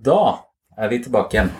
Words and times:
Da 0.00 0.20
er 0.80 0.88
vi 0.92 1.00
tilbake 1.04 1.36
igjen. 1.36 1.50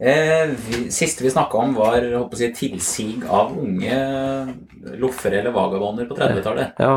Eh, 0.00 0.52
vi, 0.66 0.86
siste 0.94 1.24
vi 1.24 1.32
snakka 1.32 1.58
om, 1.60 1.74
var 1.76 2.04
håper 2.04 2.44
jeg, 2.46 2.54
tilsig 2.56 3.24
av 3.28 3.52
unge 3.58 3.96
loffere 5.00 5.42
eller 5.42 5.52
vagabonder 5.52 6.08
på 6.08 6.16
30-tallet. 6.16 6.78
Ja. 6.80 6.94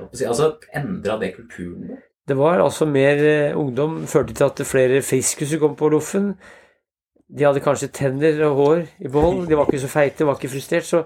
Jeg, 0.00 0.28
Altså, 0.28 0.56
Endra 0.76 1.16
det 1.20 1.34
kulturen? 1.36 2.00
Det 2.26 2.34
var 2.36 2.58
altså 2.58 2.88
mer 2.90 3.20
eh, 3.22 3.56
ungdom, 3.56 4.00
førte 4.10 4.34
til 4.34 4.48
at 4.48 4.64
flere 4.66 5.02
friskuser 5.06 5.60
kom 5.62 5.76
på 5.78 5.92
loffen. 5.92 6.32
De 7.30 7.46
hadde 7.46 7.62
kanskje 7.62 7.92
tenner 7.94 8.42
og 8.48 8.58
hår 8.58 8.82
i 8.98 9.10
behold, 9.12 9.46
de 9.46 9.58
var 9.58 9.68
ikke 9.70 9.84
så 9.84 9.90
feite, 9.90 10.26
var 10.26 10.38
ikke 10.38 10.50
frustrert. 10.56 10.88
Så 10.88 11.04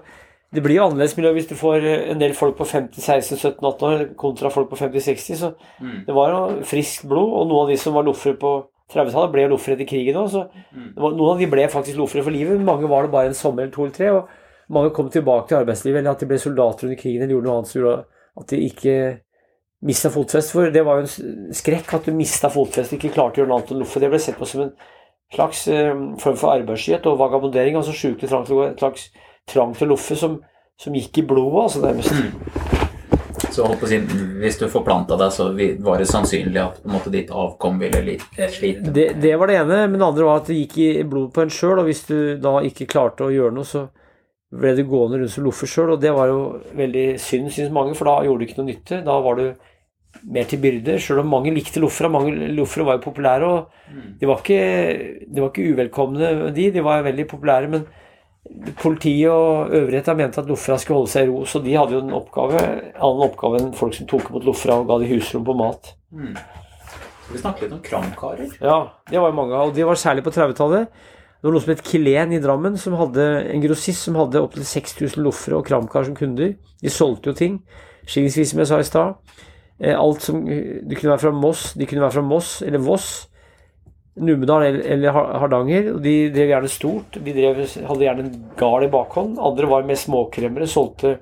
det 0.53 0.61
blir 0.65 0.75
jo 0.75 0.83
annerledes 0.89 1.15
miljø 1.17 1.31
hvis 1.37 1.47
du 1.47 1.55
får 1.55 1.85
eh, 1.87 2.09
en 2.11 2.19
del 2.19 2.33
folk 2.35 2.57
på 2.59 2.65
50, 2.67 2.99
16, 2.99 3.37
17, 3.37 3.63
18 3.63 3.87
år 3.87 4.01
kontra 4.19 4.49
folk 4.51 4.69
på 4.69 4.79
50, 4.81 4.99
60. 5.05 5.37
Så 5.39 5.53
Mm. 5.81 6.03
det 6.07 6.13
var 6.15 6.29
jo 6.33 6.61
friskt 6.67 7.07
blod, 7.07 7.31
og 7.39 7.47
noen 7.47 7.63
av 7.65 7.69
de 7.71 7.77
som 7.77 7.93
var 7.93 8.03
loffere 8.03 8.35
på 8.37 8.51
30-tallet, 8.91 9.31
ble 9.31 9.47
loffere 9.47 9.77
etter 9.77 9.87
krigen 9.87 10.15
òg. 10.19 10.35
Mm. 10.75 10.89
noen 10.99 11.31
av 11.31 11.39
de 11.39 11.47
ble 11.47 11.67
faktisk 11.71 11.97
loffere 11.97 12.23
for 12.23 12.31
livet. 12.35 12.59
Mange 12.59 12.87
var 12.91 13.03
det 13.07 13.11
bare 13.11 13.31
en 13.31 13.33
sommer 13.33 13.63
eller 13.63 13.71
to 13.73 13.85
eller 13.85 13.95
tre. 13.95 14.09
Og 14.11 14.27
mange 14.69 14.91
kom 14.95 15.09
tilbake 15.09 15.47
til 15.47 15.57
arbeidslivet, 15.61 15.99
eller 15.99 16.11
at 16.11 16.19
de 16.19 16.27
ble 16.27 16.37
soldater 16.39 16.87
under 16.87 16.99
krigen 16.99 17.21
eller 17.23 17.33
gjorde 17.37 17.47
noe 17.47 17.57
annet 17.61 17.71
som 17.71 17.81
gjorde 17.81 18.05
at 18.41 18.47
de 18.51 18.59
ikke 18.67 18.95
mista 19.87 20.09
fotfest. 20.13 20.51
For 20.51 20.69
det 20.71 20.83
var 20.85 20.99
jo 20.99 21.07
en 21.07 21.53
skrekk 21.55 21.93
at 21.95 22.05
du 22.05 22.11
mista 22.13 22.49
fotfestet, 22.51 22.99
ikke 22.99 23.13
klarte 23.15 23.39
å 23.39 23.43
gjøre 23.43 23.49
noe 23.51 23.59
annet 23.61 23.71
enn 23.71 23.79
loffe. 23.79 23.99
Det 24.03 24.09
ble 24.11 24.19
sett 24.19 24.37
på 24.37 24.45
som 24.47 24.61
en 24.67 24.73
slags 25.33 25.67
eh, 25.71 25.91
form 26.19 26.35
for 26.37 26.51
arbeidsskyhet 26.59 27.07
og 27.07 27.17
vagabondering. 27.23 27.75
Altså 27.79 27.95
sjukelig 27.95 28.29
trang 28.29 28.43
til 28.45 28.55
å 28.57 28.61
gå, 28.61 28.67
en 28.73 28.77
slags 28.83 29.07
trang 29.49 29.73
til 29.77 29.87
å 29.87 29.93
loffe 29.95 30.17
som, 30.19 30.37
som 30.79 30.95
gikk 30.95 31.21
i 31.21 31.27
blodet, 31.27 31.63
altså 31.65 31.83
nærmest. 31.85 32.81
Så 33.51 33.65
håper 33.67 33.91
jeg, 33.91 34.05
hvis 34.39 34.59
du 34.61 34.67
forplanta 34.71 35.17
deg, 35.19 35.31
så 35.35 35.49
var 35.83 35.99
det 35.99 36.07
sannsynlig 36.07 36.61
at 36.61 36.77
på 36.79 36.87
en 36.87 36.93
måte 36.95 37.11
ditt 37.11 37.31
avkom 37.35 37.81
ville 37.81 38.15
slite. 38.53 38.93
Det, 38.93 39.07
det 39.19 39.33
var 39.39 39.51
det 39.51 39.57
ene, 39.59 39.81
men 39.89 39.97
det 39.99 40.07
andre 40.07 40.27
var 40.27 40.43
at 40.43 40.51
det 40.51 40.59
gikk 40.61 40.77
i 40.83 40.91
blodet 41.03 41.33
på 41.35 41.43
en 41.43 41.51
sjøl, 41.51 41.81
og 41.81 41.89
hvis 41.89 42.05
du 42.07 42.15
da 42.41 42.59
ikke 42.67 42.87
klarte 42.91 43.27
å 43.27 43.33
gjøre 43.33 43.55
noe, 43.57 43.67
så 43.67 43.87
ble 44.51 44.73
du 44.75 44.83
gående 44.87 45.21
rundt 45.21 45.33
som 45.33 45.45
loffer 45.47 45.69
sjøl, 45.69 45.93
og 45.95 46.01
det 46.03 46.13
var 46.15 46.31
jo 46.31 46.39
veldig 46.77 47.05
synd, 47.23 47.51
syns 47.55 47.73
mange, 47.75 47.95
for 47.97 48.07
da 48.07 48.21
gjorde 48.27 48.43
du 48.43 48.47
ikke 48.47 48.59
noe 48.61 48.69
nytte. 48.69 49.01
Da 49.05 49.17
var 49.23 49.39
du 49.39 49.45
mer 50.31 50.47
til 50.47 50.59
byrde, 50.61 50.97
sjøl 51.01 51.23
om 51.23 51.31
mange 51.31 51.53
likte 51.55 51.81
loffere. 51.83 52.11
Mange 52.11 52.51
loffere 52.55 52.87
var 52.87 52.99
jo 52.99 53.05
populære, 53.05 53.47
og 53.51 54.15
de 54.19 54.29
var 54.29 54.43
ikke, 54.43 54.61
de 55.27 55.43
var 55.43 55.51
ikke 55.51 55.69
uvelkomne, 55.71 56.31
de. 56.55 56.67
De 56.75 56.83
var 56.85 57.07
veldig 57.07 57.27
populære, 57.31 57.71
men 57.71 57.87
politiet 58.81 59.29
og 59.29 59.73
øvrigheta 59.77 60.15
mente 60.17 60.41
at 60.41 60.49
Lofra 60.49 60.77
skulle 60.81 61.01
holde 61.01 61.11
seg 61.13 61.27
i 61.27 61.29
ro, 61.29 61.43
så 61.45 61.61
de 61.63 61.75
hadde 61.77 61.95
jo 61.95 62.01
en 62.01 62.15
oppgave, 62.17 62.61
annen 62.97 63.25
oppgave 63.27 63.61
enn 63.61 63.71
folk 63.77 63.95
som 63.95 64.09
tok 64.09 64.31
imot 64.31 64.47
Lofra 64.47 64.79
og 64.81 64.89
ga 64.89 64.97
de 65.01 65.09
husrom 65.11 65.45
på 65.47 65.55
mat. 65.59 65.93
Mm. 66.11 66.33
Vi 67.31 67.39
snakket 67.39 67.67
litt 67.67 67.77
om 67.77 67.83
kramkarer? 67.85 68.49
Ja, 68.59 68.77
det 69.07 69.21
var 69.21 69.31
jo 69.31 69.37
mange 69.37 69.55
av, 69.55 69.69
og 69.69 69.77
de 69.77 69.85
var 69.87 69.99
særlig 69.99 70.25
på 70.25 70.33
30-tallet. 70.35 70.89
Det 71.41 71.47
var 71.47 71.55
noe 71.55 71.63
som 71.63 71.71
het 71.73 71.85
Kilen 71.87 72.35
i 72.35 72.41
Drammen, 72.41 72.75
som 72.77 72.97
hadde 72.99 73.23
en 73.49 73.63
grossist 73.63 74.05
som 74.05 74.17
hadde 74.19 74.41
opptil 74.43 74.65
6000 74.67 75.23
loffere 75.25 75.57
og 75.57 75.65
kramkar 75.65 76.05
som 76.05 76.17
kunder. 76.17 76.51
De 76.81 76.91
solgte 76.91 77.31
jo 77.31 77.37
ting. 77.37 77.55
Skillingsvis, 78.05 78.51
som 78.51 78.61
jeg 78.61 78.69
sa 78.69 78.77
i 78.81 78.85
stad. 78.85 79.39
Eh, 79.79 79.95
Alt 79.97 80.21
som 80.21 80.43
Det 80.45 80.97
kunne 80.99 81.13
være 81.15 81.23
fra 81.23 81.31
Moss, 81.33 81.73
de 81.73 81.87
kunne 81.89 82.03
være 82.03 82.17
fra 82.19 82.25
Moss 82.25 82.61
eller 82.61 82.83
Voss. 82.85 83.27
Numedal 84.19 84.63
eller, 84.81 85.11
Hardanger. 85.11 85.93
og 85.95 86.01
De 86.03 86.15
drev 86.33 86.51
gjerne 86.51 86.71
stort. 86.71 87.15
De 87.15 87.33
drev, 87.35 87.61
hadde 87.87 88.05
gjerne 88.05 88.25
en 88.25 88.33
gard 88.59 88.83
i 88.83 88.91
bakhånd. 88.91 89.39
Andre 89.39 89.69
var 89.71 89.87
mer 89.87 89.99
småkremmere, 89.99 90.67
solgte 90.67 91.17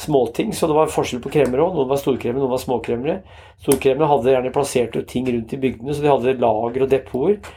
småting. 0.00 0.52
Så 0.52 0.68
det 0.68 0.76
var 0.76 0.92
forskjell 0.92 1.22
på 1.24 1.32
kremmere 1.32 1.64
òg. 1.64 1.76
Noen 1.78 1.90
var 1.90 2.00
storkremmere, 2.02 2.42
noen 2.42 2.52
var 2.52 2.62
småkremmere. 2.62 3.18
Storkremmere 3.64 4.10
hadde 4.10 4.34
gjerne 4.34 4.54
plassert 4.54 4.98
ting 5.08 5.30
rundt 5.30 5.56
i 5.56 5.60
bygdene, 5.62 5.94
så 5.94 6.04
de 6.04 6.12
hadde 6.12 6.36
lager 6.42 6.84
og 6.84 6.92
depoter. 6.92 7.54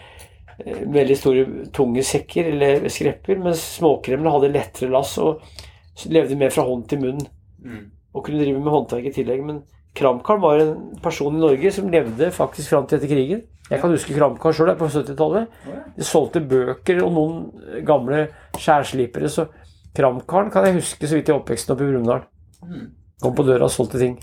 Eh, 0.64 0.84
Veldig 0.96 1.18
store, 1.20 1.46
tunge 1.76 2.06
sekker 2.06 2.52
eller 2.54 2.88
skrepper, 2.94 3.42
mens 3.44 3.66
småkremmere 3.78 4.38
hadde 4.38 4.54
lettere 4.56 4.94
lass 4.94 5.18
og 5.22 5.44
levde 6.08 6.38
mer 6.40 6.54
fra 6.54 6.64
hånd 6.68 6.88
til 6.88 7.04
munn. 7.04 7.26
Mm. 7.60 7.90
Og 8.16 8.24
kunne 8.24 8.40
drive 8.40 8.62
med 8.62 8.72
håndverk 8.74 9.12
i 9.12 9.18
tillegg. 9.20 9.44
Men 9.46 9.66
Kramkar 9.98 10.42
var 10.42 10.62
en 10.62 10.74
person 11.04 11.36
i 11.36 11.42
Norge 11.42 11.72
som 11.74 11.90
levde 11.92 12.30
faktisk 12.36 12.74
fram 12.74 12.86
til 12.88 13.00
etter 13.00 13.12
krigen. 13.12 13.46
Jeg 13.68 13.82
kan 13.82 13.92
huske 13.92 14.16
Kramkarl 14.16 14.56
sjøl 14.56 14.72
på 14.80 14.88
70-tallet. 14.94 15.56
De 15.98 16.06
solgte 16.08 16.40
bøker 16.40 17.02
og 17.04 17.16
noen 17.18 17.82
gamle 17.88 18.28
skjærslipere. 18.56 19.32
Så 19.32 19.50
Kramkaren 19.98 20.54
kan 20.54 20.68
jeg 20.68 20.78
huske 20.80 21.10
så 21.10 21.18
vidt 21.18 21.32
i 21.32 21.36
oppveksten 21.36 21.74
oppe 21.74 21.84
i 21.84 21.92
Brumunddal. 21.92 22.24
Mm. 22.64 22.88
Kom 23.22 23.34
på 23.36 23.46
døra 23.48 23.66
og 23.66 23.74
solgte 23.74 24.00
ting. 24.00 24.16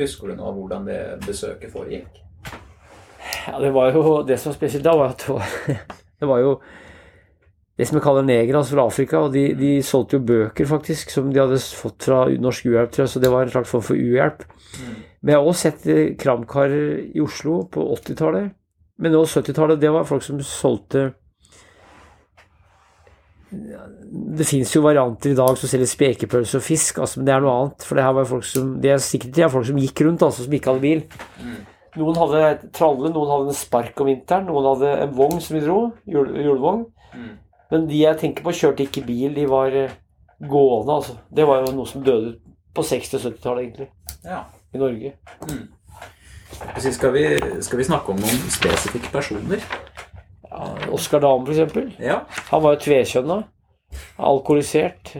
Husker 0.00 0.32
du 0.32 0.38
nå 0.38 0.52
hvordan 0.56 0.88
det 0.88 1.00
besøket 1.26 1.72
foregikk? 1.74 2.22
Ja, 3.46 3.58
det 3.60 3.70
var 3.74 3.92
jo 3.92 4.22
det 4.26 4.38
som 4.40 4.50
var 4.50 4.56
spesielt 4.56 4.84
da, 4.86 4.96
var 4.96 5.12
at 5.12 5.26
det 5.28 6.28
var 6.28 6.40
jo 6.44 6.56
det 7.74 7.88
som 7.88 7.98
vi 7.98 8.04
kaller 8.04 8.26
negere, 8.26 8.60
altså 8.60 8.76
fra 8.76 8.86
Afrika. 8.86 9.22
Og 9.26 9.32
de, 9.34 9.48
de 9.58 9.72
solgte 9.82 10.18
jo 10.18 10.26
bøker, 10.28 10.68
faktisk, 10.70 11.10
som 11.10 11.32
de 11.32 11.42
hadde 11.42 11.58
fått 11.74 12.06
fra 12.06 12.24
Norsk 12.30 12.68
Uhjelp, 12.70 12.92
tror 12.94 13.04
jeg, 13.04 13.14
så 13.14 13.22
det 13.22 13.32
var 13.32 13.46
en 13.46 13.54
slags 13.56 13.72
form 13.72 13.82
for 13.88 13.98
uhjelp. 13.98 14.46
Men 15.24 15.32
jeg 15.32 15.40
har 15.40 15.50
også 15.50 15.66
sett 15.66 15.90
eh, 15.90 16.14
kramkarer 16.20 17.02
i 17.10 17.24
Oslo 17.24 17.64
på 17.72 17.88
80-tallet. 17.96 18.54
Men 19.02 19.14
nå 19.16 19.24
70-tallet, 19.26 19.82
det 19.82 19.90
var 19.90 20.06
folk 20.06 20.22
som 20.22 20.38
solgte 20.46 21.08
Det 23.50 24.46
fins 24.46 24.70
jo 24.74 24.82
varianter 24.82 25.32
i 25.32 25.36
dag 25.38 25.56
som 25.58 25.70
selger 25.70 25.86
spekepølse 25.90 26.58
og 26.58 26.64
fisk, 26.66 26.98
altså, 27.02 27.20
men 27.20 27.28
det 27.28 27.34
er 27.34 27.42
noe 27.42 27.54
annet. 27.58 27.86
For 27.86 27.98
det 27.98 28.06
her 28.06 28.16
var 28.16 28.26
folk 28.30 28.46
som, 28.46 28.72
det 28.82 28.94
er 28.94 29.02
sikkert 29.02 29.34
det 29.34 29.46
er 29.46 29.52
folk 29.52 29.66
som 29.66 29.78
gikk 29.82 30.02
rundt, 30.06 30.22
altså, 30.26 30.46
som 30.46 30.54
ikke 30.54 30.70
hadde 30.72 30.82
bil. 30.82 31.04
Noen 31.94 32.18
hadde 32.18 32.70
tralle, 32.74 33.10
noen 33.14 33.30
hadde 33.30 33.52
en 33.52 33.58
spark 33.58 34.02
om 34.02 34.10
vinteren, 34.10 34.48
noen 34.50 34.66
hadde 34.72 34.94
en 35.04 35.14
vogn 35.14 35.42
som 35.42 35.54
vi 35.54 35.62
dro, 35.62 35.78
jul, 36.10 36.32
julevogn. 36.42 36.86
Mm. 37.14 37.32
Men 37.70 37.86
de 37.88 38.00
jeg 38.02 38.18
tenker 38.20 38.44
på, 38.44 38.52
kjørte 38.52 38.84
ikke 38.84 39.04
bil, 39.06 39.34
de 39.34 39.46
var 39.50 39.74
eh, 39.74 39.94
gående, 40.40 40.98
altså. 40.98 41.16
Det 41.32 41.46
var 41.48 41.64
jo 41.64 41.72
noe 41.76 41.88
som 41.88 42.04
døde 42.04 42.36
på 42.74 42.82
60- 42.82 43.16
og 43.18 43.24
70-tallet, 43.28 43.64
egentlig, 43.64 43.88
Ja. 44.24 44.42
i 44.74 44.78
Norge. 44.82 45.14
Mm. 45.48 45.64
Skal 46.78 47.12
vi, 47.14 47.24
skal 47.66 47.78
vi 47.80 47.84
snakke 47.88 48.12
om 48.12 48.20
noen 48.20 48.44
spesifikke 48.52 49.10
personer? 49.12 49.62
Ja, 50.50 50.68
Oskar 50.94 51.20
Dahm, 51.24 51.46
eksempel. 51.50 51.88
Ja. 51.98 52.20
Han 52.50 52.62
var 52.62 52.76
jo 52.76 52.84
tvekjønna. 52.84 53.40
Alkoholisert. 54.22 55.14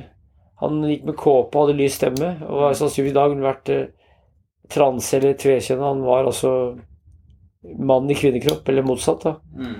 Han 0.62 0.83
gikk 0.87 1.04
med 1.09 1.16
kåpe 1.19 1.59
og 1.59 1.66
hadde 1.69 1.78
lys 1.81 1.97
stemme. 1.99 2.28
Og 2.47 2.75
sannsynligvis 2.78 3.15
i 3.15 3.19
dag 3.19 3.34
vært 3.43 3.72
eh, 3.75 3.87
transe 4.71 5.16
eller 5.19 5.34
tvekjønna. 5.41 5.91
Han 5.91 6.04
var 6.06 6.28
altså 6.31 6.53
mann 7.78 8.10
i 8.10 8.14
kvinnekropp, 8.19 8.69
eller 8.69 8.82
motsatt. 8.86 9.22
da. 9.25 9.36
Mm. 9.56 9.78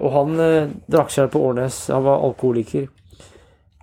Og 0.00 0.12
han 0.12 0.40
eh, 0.40 0.68
drakk 0.90 1.10
seg 1.14 1.30
på 1.32 1.40
Årnes. 1.48 1.86
Han 1.94 2.04
var 2.04 2.24
alkoholiker. 2.26 2.88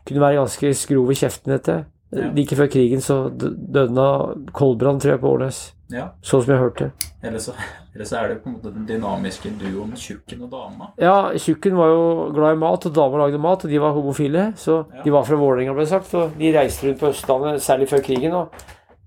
Kunne 0.05 0.21
være 0.23 0.39
ganske 0.41 0.73
skrov 0.75 1.11
i 1.11 1.15
kjeften, 1.15 1.53
vet 1.55 1.67
jeg. 1.71 1.85
Ja. 2.11 2.27
Like 2.35 2.55
før 2.59 2.67
krigen 2.67 2.99
så 3.01 3.29
døde 3.31 3.85
han 3.87 3.97
av 4.01 4.31
koldbrann, 4.57 4.97
tror 4.99 5.13
jeg, 5.13 5.21
på 5.21 5.29
Årnes. 5.31 5.59
ja. 5.93 6.09
Sånn 6.21 6.41
som 6.43 6.51
jeg 6.53 6.59
hørte. 6.59 6.89
Eller 7.23 7.39
så, 7.39 7.53
eller 7.95 8.05
så 8.09 8.17
er 8.19 8.27
det 8.33 8.41
på 8.43 8.49
en 8.51 8.57
måte 8.57 8.73
den 8.75 8.85
dynamiske 8.89 9.51
duoen 9.61 9.93
Tjukken 9.95 10.41
og 10.43 10.51
Dama. 10.51 10.89
Ja, 10.99 11.31
Tjukken 11.39 11.77
var 11.79 11.87
jo 11.93 12.03
glad 12.35 12.57
i 12.57 12.59
mat, 12.59 12.85
og 12.89 12.93
dama 12.97 13.21
lagde 13.23 13.39
mat, 13.39 13.63
og 13.63 13.71
de 13.71 13.79
var 13.79 13.95
homofile. 13.95 14.49
Så 14.59 14.81
Ja. 14.91 15.05
de 15.05 15.11
var 15.15 15.23
fra 15.23 15.39
Vålerenga, 15.39 15.73
ble 15.77 15.87
sagt. 15.87 16.11
Og 16.19 16.35
de 16.37 16.51
reiste 16.57 16.87
rundt 16.89 16.99
på 16.99 17.13
Østlandet, 17.13 17.63
særlig 17.63 17.87
før 17.93 18.03
krigen. 18.03 18.35
Og 18.35 18.49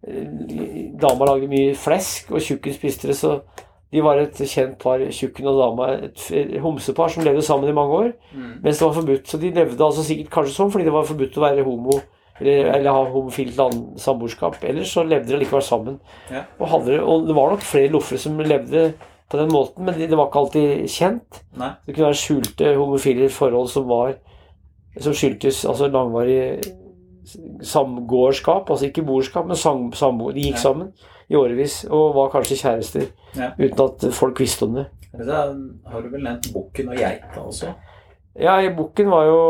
eh, 0.09 0.97
dama 1.05 1.29
lagde 1.29 1.49
mye 1.53 1.75
flesk, 1.77 2.33
og 2.33 2.41
Tjukken 2.41 2.73
spiste 2.81 3.09
det, 3.13 3.19
så 3.21 3.43
de 3.95 4.03
var 4.03 4.19
et 4.19 4.41
kjent 4.51 4.75
par, 4.83 4.99
Tjukken 5.15 5.47
og 5.47 5.61
dama. 5.61 5.87
Et 6.09 6.59
homsepar 6.61 7.09
som 7.15 7.23
levde 7.25 7.43
sammen 7.47 7.71
i 7.71 7.77
mange 7.77 7.95
år, 8.01 8.13
Mm. 8.35 8.59
mens 8.65 8.79
det 8.81 8.87
var 8.89 8.97
forbudt. 8.99 9.29
Så 9.31 9.39
de 9.41 9.51
levde 9.55 9.79
altså 9.87 10.03
sikkert 10.03 10.31
kanskje 10.35 10.57
sånn 10.57 10.73
fordi 10.75 10.85
det 10.89 10.93
var 10.97 11.07
forbudt 11.07 11.39
å 11.39 11.45
være 11.47 11.65
homo. 11.65 12.01
Eller, 12.41 12.65
eller 12.75 12.91
ha 12.91 13.05
homofilt 13.15 13.55
samboerskap. 14.03 14.57
Ellers 14.67 14.91
så 14.91 15.05
levde 15.07 15.31
de 15.31 15.39
likevel 15.39 15.63
sammen. 15.63 16.01
Ja. 16.33 16.41
Og, 16.59 16.67
hadde, 16.73 16.97
og 17.07 17.29
det 17.29 17.37
var 17.37 17.51
nok 17.55 17.63
flere 17.63 17.93
loffere 17.95 18.19
som 18.19 18.37
levde 18.43 18.89
på 19.31 19.39
den 19.39 19.53
måten, 19.55 19.85
men 19.87 19.95
det 19.95 20.09
de 20.11 20.17
var 20.19 20.27
ikke 20.27 20.41
alltid 20.43 20.89
kjent. 20.91 21.39
Nei. 21.57 21.71
Det 21.87 21.95
kunne 21.95 22.09
være 22.11 22.19
skjulte 22.25 22.75
homofile 22.77 23.29
forhold 23.31 23.71
som 23.71 23.87
var 23.89 24.17
som 24.99 25.15
skyldtes 25.15 25.63
altså 25.65 25.87
langvarig 25.91 26.59
samgåerskap, 27.63 28.71
altså 28.71 28.87
ikke 28.91 29.03
boerskap, 29.07 29.47
men 29.47 29.57
sam, 29.57 29.87
samboer. 29.97 30.35
De 30.37 30.41
gikk 30.49 30.59
Nei. 30.59 30.63
sammen 30.63 30.93
i 31.31 31.37
årevis 31.39 31.85
og 31.91 32.15
var 32.17 32.31
kanskje 32.35 32.59
kjærester 32.61 33.07
Ja. 33.39 33.51
uten 33.59 33.81
at 33.87 34.05
folk 34.15 34.39
visste 34.41 34.65
om 34.69 34.75
det. 34.75 34.87
Har 35.15 36.03
du 36.03 36.09
vel 36.11 36.23
nevnt 36.23 36.51
Bukken 36.53 36.89
og 36.91 36.97
Geita 36.99 37.41
også? 37.41 37.75
Ja, 38.41 38.57
i 38.61 38.69
Bukken 38.75 39.09
var 39.11 39.25
jo 39.29 39.41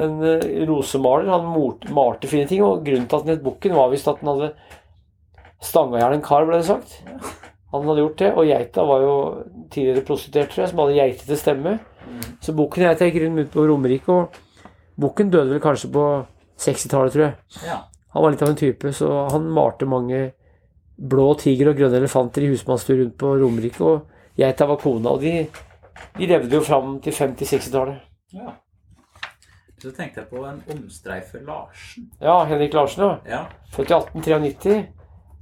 en 0.00 0.22
eh, 0.22 0.66
rosemaler. 0.68 1.26
Han 1.28 1.48
malte 1.94 2.28
fine 2.30 2.46
ting, 2.46 2.62
og 2.62 2.84
grunnen 2.86 3.08
til 3.10 3.16
at 3.18 3.24
han 3.26 3.34
het 3.34 3.42
Bukken, 3.44 3.74
var 3.74 3.90
visst 3.90 4.08
at 4.08 4.20
han 4.22 4.30
hadde 4.30 4.52
stanga 5.60 5.98
i 5.98 6.00
hjel 6.04 6.14
en 6.16 6.22
kar, 6.24 6.46
ble 6.48 6.60
det 6.60 6.68
sagt. 6.70 6.94
Han 7.74 7.84
hadde 7.86 8.00
gjort 8.04 8.16
det, 8.22 8.30
og 8.34 8.46
geita 8.48 8.84
var 8.86 9.02
jo 9.04 9.14
tidligere 9.70 10.06
prostituert, 10.06 10.50
tror 10.54 10.62
jeg, 10.64 10.70
som 10.72 10.78
hadde 10.84 10.96
geitete 10.96 11.36
stemme. 11.38 11.74
Så 12.42 12.54
Bukken 12.56 12.84
og 12.86 12.88
geita 12.92 13.06
gikk 13.10 13.18
grunnen 13.20 13.44
ute 13.44 13.52
på 13.54 13.66
Romerike, 13.68 14.08
og 14.08 14.72
Bukken 15.00 15.30
døde 15.30 15.50
vel 15.54 15.62
kanskje 15.62 15.90
på 15.94 16.06
60-tallet, 16.60 17.12
tror 17.14 17.26
jeg. 17.26 17.34
Ja. 17.66 17.76
Han 18.14 18.22
var 18.24 18.30
litt 18.34 18.42
av 18.42 18.50
en 18.54 18.58
type, 18.58 18.90
så 18.96 19.10
han 19.30 19.50
malte 19.54 19.86
mange 19.86 20.30
blå 21.00 21.32
tiger 21.40 21.72
og 21.72 21.78
grønne 21.78 22.00
elefanter 22.00 22.44
i 22.44 22.50
husmannstur 22.52 22.98
rundt 23.00 23.16
på 23.18 23.34
Romerike. 23.40 23.84
Og 23.84 24.40
Geita 24.40 24.68
var 24.68 24.80
kona, 24.80 25.14
og 25.14 25.24
de, 25.24 25.46
de 26.18 26.28
levde 26.28 26.54
jo 26.54 26.62
fram 26.64 26.98
til 27.04 27.16
50-60-tallet. 27.16 28.02
Ja. 28.36 28.54
Så 29.80 29.90
tenkte 29.96 30.20
jeg 30.20 30.28
på 30.28 30.44
en 30.44 30.60
omstreifer 30.74 31.40
Larsen. 31.46 32.10
Ja, 32.20 32.42
Henrik 32.44 32.74
Larsen, 32.76 33.04
ja. 33.04 33.14
Ja. 33.26 33.44
Født 33.72 33.90
i 33.90 33.96
1893. 33.96 34.80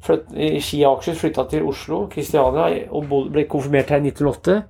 Flytt, 0.06 0.28
I 0.30 0.60
Ski 0.62 0.84
og 0.86 1.00
Akershus 1.00 1.18
flytta 1.18 1.44
til 1.50 1.64
Oslo, 1.66 2.04
Kristiania, 2.12 2.84
og 2.94 3.08
ble 3.34 3.48
konfirmert 3.50 3.90
her 3.90 3.98
i 3.98 4.12
1908. 4.12 4.60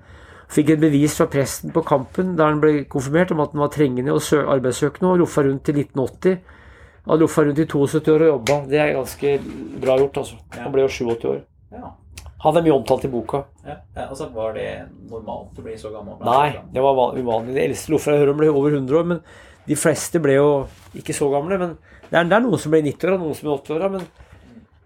Fikk 0.49 0.73
et 0.73 0.81
bevis 0.81 1.19
fra 1.19 1.27
presten 1.29 1.75
på 1.75 1.83
Kampen 1.85 2.33
da 2.39 2.47
han 2.49 2.63
ble 2.63 2.87
konfirmert 2.89 3.35
om 3.35 3.43
at 3.45 3.53
han 3.53 3.61
var 3.61 3.73
trengende 3.75 4.15
og 4.15 4.23
sø 4.25 4.41
arbeidssøkende, 4.49 5.11
og 5.11 5.21
roffa 5.21 5.45
rundt 5.45 5.67
til 5.69 5.83
1980. 5.83 6.39
Han 7.09 7.19
loffa 7.23 7.45
rundt 7.45 7.59
i 7.63 7.67
72 7.67 8.13
år 8.13 8.25
og 8.27 8.31
jobba. 8.33 8.59
Det 8.69 8.79
er 8.83 8.93
ganske 8.97 9.33
bra 9.81 9.97
gjort, 10.01 10.21
altså. 10.23 10.37
Han 10.59 10.75
ble 10.75 10.85
jo 10.85 10.93
87 10.93 11.25
år. 11.33 11.41
ja. 11.73 11.95
Han 12.39 12.55
er 12.55 12.63
mye 12.63 12.75
omtalt 12.77 13.03
i 13.03 13.09
boka. 13.11 13.41
ja. 13.67 13.75
altså, 14.05 14.29
var 14.31 14.53
det 14.55 14.69
normalt 15.11 15.57
å 15.59 15.63
bli 15.65 15.73
så 15.81 15.91
gammel? 15.91 16.21
Nei, 16.23 16.61
det 16.71 16.85
var 16.85 17.17
uvanlig. 17.19 17.55
De 17.57 17.65
eldste 17.65 17.91
loffa 17.91 18.13
jeg 18.15 18.21
hører 18.23 18.31
om, 18.31 18.39
ble 18.39 18.51
over 18.53 18.77
100 18.77 18.99
år, 19.01 19.09
men 19.11 19.23
de 19.67 19.75
fleste 19.77 20.21
ble 20.23 20.37
jo 20.37 20.51
ikke 20.95 21.17
så 21.17 21.27
gamle. 21.33 21.59
Men 21.59 21.73
det 22.11 22.21
er, 22.21 22.29
det 22.31 22.37
er 22.37 22.45
noen 22.45 22.63
som 22.63 22.71
ble 22.71 22.85
90 22.87 23.09
år, 23.09 23.17
og 23.17 23.25
noen 23.25 23.35
som 23.41 23.49
ble 23.49 23.57
80 23.57 23.75
år. 23.75 23.89
Men 23.97 24.07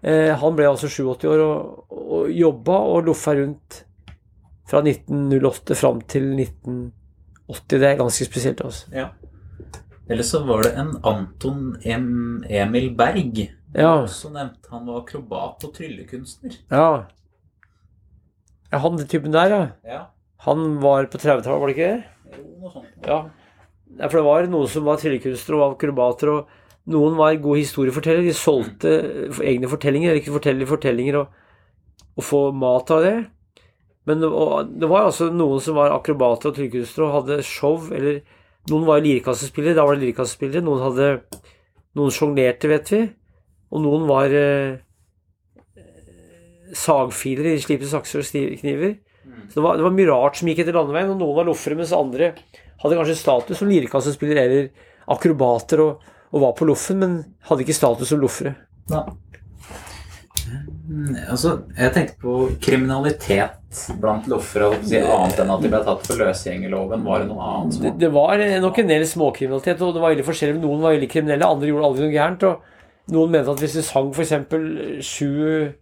eh, 0.01 0.31
han 0.41 0.57
ble 0.57 0.65
altså 0.71 0.89
87 0.89 1.27
år 1.29 1.43
og, 1.45 1.93
og 1.93 2.33
jobba 2.33 2.79
og 2.95 3.11
loffa 3.11 3.35
rundt 3.37 3.83
fra 4.71 4.81
1908 4.81 5.77
fram 5.77 6.01
til 6.09 6.31
1980. 6.33 7.77
Det 7.77 7.91
er 7.91 8.01
ganske 8.01 8.25
spesielt. 8.31 8.65
altså. 8.65 8.89
Ja. 8.97 9.11
Eller 10.13 10.25
så 10.27 10.43
var 10.45 10.61
det 10.61 10.75
en 10.77 10.91
Anton 11.09 11.75
M. 11.81 12.43
Emil 12.45 12.91
Berg. 12.97 13.47
Ja, 13.73 14.03
Også 14.03 14.29
nevnte 14.29 14.69
han 14.69 14.85
var 14.85 14.99
akrobat 15.01 15.63
og 15.65 15.71
tryllekunstner. 15.73 16.59
ja. 16.69 17.05
ja 18.69 18.81
han 18.83 18.99
typen 19.09 19.33
der, 19.33 19.49
ja. 19.49 19.63
Ja. 19.89 20.01
Han 20.45 20.81
var 20.83 21.07
på 21.09 21.17
30-tallet, 21.17 21.61
var 21.61 21.71
det 21.71 21.73
ikke 21.73 21.87
det? 21.89 22.35
Jo, 22.35 22.43
noe 22.61 22.73
sånt. 22.75 23.07
Ja. 23.07 23.17
ja. 23.97 24.09
for 24.09 24.19
det 24.19 24.25
var 24.27 24.49
noen 24.51 24.69
som 24.69 24.85
var 24.85 25.01
tryllekunstnere 25.01 25.59
og 25.59 25.75
akrobater, 25.77 26.29
og 26.29 26.93
noen 26.93 27.17
var 27.17 27.39
gode 27.41 27.63
historiefortellere. 27.63 28.27
De 28.27 28.35
solgte 28.37 28.93
egne 29.41 29.71
fortellinger, 29.71 30.11
eller 30.11 30.21
ikke 30.21 30.35
fortelle 30.35 30.69
fortellinger, 30.69 31.23
og, 31.23 32.05
og 32.19 32.27
få 32.27 32.43
mat 32.53 32.93
av 32.93 33.07
det. 33.07 33.15
Men 34.05 34.21
det 34.21 34.29
var, 34.29 34.69
det 34.69 34.91
var 34.91 35.07
altså 35.07 35.31
noen 35.33 35.63
som 35.63 35.79
var 35.79 35.95
akrobater 35.95 36.51
og 36.51 36.57
tryllekunstnere 36.59 37.09
og 37.09 37.17
hadde 37.21 37.41
show, 37.47 37.79
eller 37.89 38.21
noen 38.71 38.85
var 38.87 39.03
lirekassespillere, 39.03 39.75
da 39.75 39.85
var 39.87 39.97
det 39.97 40.07
lirekassespillere. 40.07 40.63
Noen 40.63 40.85
hadde 40.85 41.09
Noen 41.93 42.13
sjonglerte, 42.13 42.69
vet 42.71 42.89
vi. 42.89 43.01
Og 43.73 43.83
noen 43.83 44.07
var 44.09 44.33
eh, 44.33 44.79
sagfiler 46.77 47.51
i 47.51 47.59
slipte 47.61 47.89
sakser 47.89 48.23
og 48.23 48.55
kniver. 48.61 48.95
Så 49.49 49.59
det 49.59 49.65
var, 49.65 49.77
det 49.77 49.85
var 49.85 49.93
mye 49.93 50.09
rart 50.09 50.39
som 50.39 50.49
gikk 50.49 50.63
etter 50.63 50.75
landeveien, 50.77 51.11
og 51.13 51.21
noen 51.21 51.37
var 51.37 51.47
loffere, 51.47 51.77
mens 51.77 51.93
andre 51.95 52.31
hadde 52.81 52.97
kanskje 52.97 53.19
status 53.19 53.61
som 53.61 53.69
lirekassespillere 53.69 54.45
eller 54.47 54.89
akrobater 55.13 55.83
og, 55.83 56.09
og 56.33 56.43
var 56.43 56.55
på 56.57 56.67
loffen, 56.67 56.99
men 57.03 57.15
hadde 57.47 57.65
ikke 57.65 57.77
status 57.77 58.09
som 58.09 58.21
loffere. 58.23 58.55
Ja. 58.91 59.05
Mm, 60.93 61.15
Altså, 61.33 61.55
jeg 61.73 61.93
tenkte 61.95 62.19
på 62.21 62.33
kriminalitet 62.61 63.79
blant 64.01 64.27
loffere, 64.29 64.69
si, 64.85 64.99
annet 65.01 65.39
enn 65.41 65.53
at 65.55 65.63
de 65.63 65.71
ble 65.71 65.79
tatt 65.87 66.05
for 66.05 66.21
løsgjengerloven. 66.21 67.05
Var 67.07 67.23
det 67.23 67.29
noe 67.31 67.47
annet 67.49 67.79
Det, 67.81 67.93
det 68.03 68.11
var 68.13 68.43
nok 68.61 68.81
en 68.83 68.91
del 68.91 69.05
småkriminalitet, 69.09 69.81
og 69.81 69.95
det 69.95 70.03
var 70.03 70.13
veldig 70.13 70.27
forskjellig. 70.27 70.61
Noen 70.61 70.83
var 70.83 70.93
veldig 70.93 71.09
kriminelle, 71.09 71.49
andre 71.49 71.71
gjorde 71.71 71.89
aldri 71.89 72.05
noe 72.05 72.13
gærent. 72.13 72.45
og 72.45 73.13
Noen 73.13 73.33
mente 73.33 73.51
at 73.51 73.63
hvis 73.63 73.79
du 73.79 73.81
sang 73.83 74.13
f.eks. 74.13 74.35
sju 75.03 75.73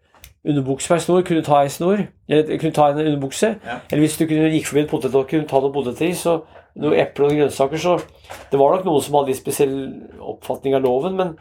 underbukser 0.47 0.95
per 0.95 1.03
snor, 1.03 1.21
kunne 1.27 1.43
du 1.43 1.45
ta 1.45 1.59
ei 1.61 1.69
snor, 1.69 1.99
eller 2.31 2.57
kunne 2.57 2.73
ta 2.73 2.87
en 2.89 3.03
underbukse. 3.03 3.51
Ja. 3.61 3.77
Eller 3.91 4.05
hvis 4.07 4.17
du 4.17 4.25
kunne 4.25 4.49
gikk 4.49 4.71
forbi 4.71 4.85
et 4.85 4.89
potetåker, 4.89 5.29
kunne 5.35 5.45
du 5.45 5.51
ta 5.51 5.61
noe 5.61 5.75
poteter 5.75 6.07
i, 6.07 6.15
så 6.17 6.39
noen 6.81 6.97
epler 7.03 7.27
og 7.27 7.35
grønnsaker, 7.37 7.77
så 7.77 7.99
Det 8.49 8.57
var 8.59 8.77
nok 8.77 8.85
noen 8.87 9.03
som 9.03 9.19
hadde 9.19 9.33
litt 9.33 9.41
spesiell 9.41 9.75
oppfatning 10.23 10.73
av 10.77 10.85
loven, 10.85 11.17
men 11.19 11.35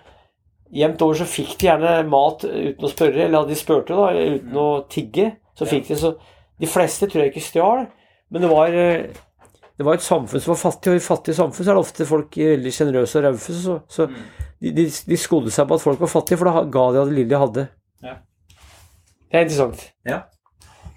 jevnt 0.75 1.03
over 1.03 1.19
så 1.19 1.27
fikk 1.29 1.57
de 1.61 1.67
gjerne 1.69 1.95
mat 2.11 2.45
uten 2.47 2.87
å 2.87 2.91
spørre, 2.93 3.25
eller 3.27 3.49
de 3.49 3.57
spurte 3.59 3.97
da, 3.97 4.11
uten 4.15 4.37
uten 4.51 4.61
å 4.63 4.69
tigge. 4.93 5.33
Så 5.59 5.67
fikk 5.69 5.91
de 5.91 5.99
så 6.01 6.15
De 6.61 6.69
fleste 6.69 7.07
tror 7.09 7.23
jeg 7.25 7.33
ikke 7.33 7.41
stjal, 7.41 7.87
men 8.31 8.43
det 8.45 8.49
var 8.51 8.75
eh, 8.77 9.07
det 9.81 9.85
var 9.87 9.97
et 9.97 10.05
samfunn 10.05 10.43
som 10.45 10.51
var 10.53 10.59
fattig, 10.61 10.91
og 10.93 10.99
i 10.99 11.01
fattige 11.01 11.39
samfunn 11.39 11.65
så 11.65 11.71
er 11.73 11.79
det 11.79 11.81
ofte 11.87 12.05
folk 12.05 12.37
veldig 12.37 12.73
sjenerøse 12.77 13.17
og 13.17 13.23
rause. 13.25 13.55
Så, 13.57 13.77
så 13.89 14.07
de, 14.61 14.75
de, 14.77 14.85
de 14.85 15.17
skodde 15.17 15.49
seg 15.55 15.65
på 15.71 15.79
at 15.79 15.85
folk 15.87 16.03
var 16.05 16.11
fattige, 16.13 16.37
for 16.37 16.51
da 16.51 16.67
ga 16.69 16.83
de 16.93 17.01
av 17.01 17.09
det 17.09 17.17
lille 17.17 17.31
de 17.33 17.41
hadde. 17.41 17.65
Ja. 18.05 18.13
Det 19.31 19.39
er 19.41 19.47
interessant. 19.47 19.87
Ja. 20.05 20.19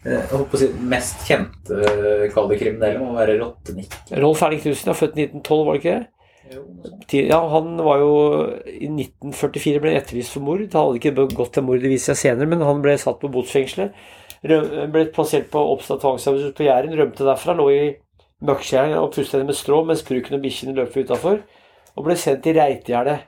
Eh, 0.03 0.17
Jeg 0.17 0.27
holdt 0.33 0.51
på 0.51 0.59
å 0.59 0.61
si 0.65 0.67
mest 0.91 1.23
kjente 1.29 1.79
kalde 2.35 2.59
kriminelle 2.59 2.99
må 2.99 3.15
være 3.15 3.37
Rottenik. 3.39 3.95
Rolf 4.19 4.43
Erling 4.43 4.59
Knutsen 4.65 4.91
er 4.91 4.99
født 4.99 5.15
i 5.15 5.29
1912, 5.29 5.63
var 5.63 5.79
det 5.79 5.81
ikke 5.85 5.95
det? 5.95 6.12
Ja, 7.13 7.39
han 7.49 7.77
var 7.79 8.01
jo 8.01 8.13
I 8.67 8.89
1944 8.89 9.79
ble 9.79 9.93
han 9.93 10.01
etterlyst 10.01 10.35
for 10.35 10.43
mord. 10.45 10.63
Han 10.65 10.89
hadde 10.89 10.99
ikke 10.99 11.15
begått 11.21 11.55
det 11.55 11.63
mordet, 11.65 11.85
det 11.85 11.93
viser 11.93 12.13
seg 12.13 12.33
senere, 12.33 12.49
men 12.51 12.65
han 12.65 12.81
ble 12.83 12.95
satt 12.99 13.21
på 13.21 13.31
botsfengselet. 13.31 13.95
Ble 14.43 15.05
plassert 15.15 15.47
på 15.53 15.61
Oppstad 15.71 16.01
tvangsarbeid 16.03 16.55
på 16.57 16.65
Jæren, 16.67 16.95
rømte 16.99 17.27
derfra, 17.27 17.55
lå 17.55 17.67
i 17.71 17.83
møkkskjæren 18.43 18.97
og 18.99 19.13
pustet 19.15 19.45
med 19.47 19.55
strå 19.55 19.83
mens 19.87 20.03
bruken 20.03 20.35
og 20.35 20.43
bikkjene 20.43 20.75
løp 20.75 20.97
utafor, 20.99 21.39
og 21.95 22.07
ble 22.07 22.17
sendt 22.19 22.43
til 22.43 22.57
Reitgjerdet. 22.59 23.21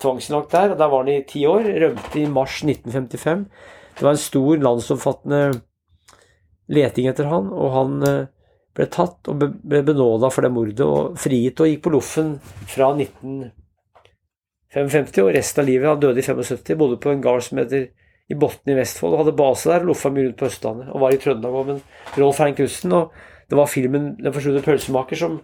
Tvangsinnlagt 0.00 0.54
der, 0.54 0.72
og 0.72 0.80
der 0.80 0.88
var 0.90 1.04
han 1.04 1.12
i 1.12 1.22
ti 1.28 1.44
år. 1.46 1.68
Rømte 1.84 2.18
i 2.18 2.26
mars 2.30 2.62
1955. 2.64 3.44
Det 3.98 4.06
var 4.06 4.16
en 4.16 4.22
stor, 4.24 4.56
landsomfattende 4.56 5.42
leting 6.72 7.10
etter 7.10 7.28
han, 7.30 7.50
og 7.52 7.74
han 7.76 8.06
eh, 8.08 8.30
ble 8.76 8.86
tatt 8.92 9.28
og 9.28 9.42
ble 9.42 9.80
benåda 9.84 10.30
for 10.32 10.42
det 10.44 10.52
mordet 10.54 10.86
og 10.86 11.18
frigitt 11.20 11.60
og 11.60 11.68
gikk 11.68 11.82
på 11.84 11.92
loffen 11.92 12.28
fra 12.70 12.86
1955 12.96 15.24
og 15.24 15.34
resten 15.36 15.62
av 15.62 15.68
livet. 15.68 15.90
Han 15.90 16.00
døde 16.00 16.20
i 16.22 16.24
75, 16.24 16.78
bodde 16.80 17.02
på 17.02 17.10
en 17.12 17.24
gard 17.24 17.42
som 17.44 17.58
heter 17.60 17.82
i 18.32 18.38
Botn 18.38 18.72
i 18.72 18.78
Vestfold 18.78 19.12
og 19.12 19.20
hadde 19.24 19.36
base 19.36 19.68
der 19.68 19.84
loffa 19.84 20.08
mye 20.12 20.26
rundt 20.28 20.40
på 20.40 20.48
Østlandet 20.48 20.86
og 20.88 21.02
var 21.02 21.10
i 21.12 21.20
Trøndelag 21.20 21.58
òg. 21.58 21.66
Men 21.68 21.78
Rolf 22.16 22.38
Hein 22.40 22.56
Knutsen 22.56 22.90
og 22.96 23.04
det 23.50 23.56
var 23.58 23.68
filmen 23.68 24.16
'Den 24.16 24.32
forsvunne 24.32 24.64
pølsemaker' 24.64 25.18
som 25.18 25.40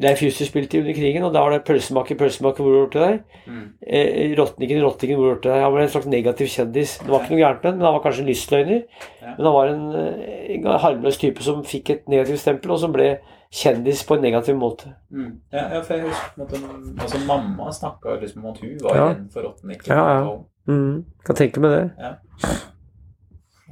Leif 0.00 0.20
Juster 0.22 0.46
spilte 0.46 0.78
under 0.78 0.92
krigen, 0.94 1.22
og 1.26 1.32
da 1.34 1.40
var 1.40 1.50
det 1.50 1.64
'Pølsemaker, 1.64 2.16
pølsemaker, 2.18 2.62
hvor 2.62 2.86
du 2.86 2.98
deg?' 2.98 3.20
Mm. 3.46 3.72
Eh, 3.86 4.36
Rottningen, 4.38 4.82
Rottingen, 4.84 5.18
hvor 5.18 5.32
gjort 5.34 5.42
det 5.42 5.52
deg? 5.52 5.62
Han 5.62 5.72
var 5.72 5.80
en 5.80 5.88
slags 5.88 6.06
negativ 6.06 6.46
kjendis. 6.46 6.98
Det 6.98 7.08
var 7.08 7.20
ikke 7.20 7.30
noe 7.34 7.40
gærent 7.42 7.62
med 7.64 7.70
ham, 7.70 7.78
men 7.78 7.84
han 7.86 7.94
var 7.94 8.02
kanskje 8.02 8.20
en 8.20 8.28
lystløgner. 8.28 8.82
Ja. 9.22 9.34
Men 9.36 9.46
han 9.46 9.54
var 9.54 9.66
en, 9.66 9.94
eh, 9.96 10.54
en 10.54 10.64
harmløs 10.64 11.18
type 11.18 11.42
som 11.42 11.64
fikk 11.64 11.90
et 11.90 12.08
negativt 12.08 12.38
stempel, 12.38 12.70
og 12.70 12.78
som 12.78 12.92
ble 12.92 13.18
kjendis 13.50 14.04
på 14.06 14.14
en 14.14 14.22
negativ 14.22 14.54
måte. 14.56 14.94
Mm. 15.10 15.40
Ja, 15.52 15.74
ja, 15.74 15.80
for 15.80 15.94
jeg 15.94 16.04
husker 16.04 16.30
på 16.36 16.54
en 16.54 16.62
måte 16.62 17.02
altså, 17.02 17.26
Mamma 17.26 17.70
snakka 17.72 18.20
liksom 18.20 18.44
om 18.44 18.50
at 18.52 18.58
hun 18.60 18.78
var 18.82 18.96
Ja. 18.96 19.08
redd 19.08 19.32
for 19.32 19.40
Rottenikk. 19.40 19.88
Ja, 19.88 20.20
ja. 20.20 20.38
Mm, 20.68 21.04
kan 21.24 21.36
tenke 21.36 21.60
meg 21.60 21.70
det. 21.70 21.90
Ja. 21.98 22.12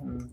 Mm. 0.02 0.30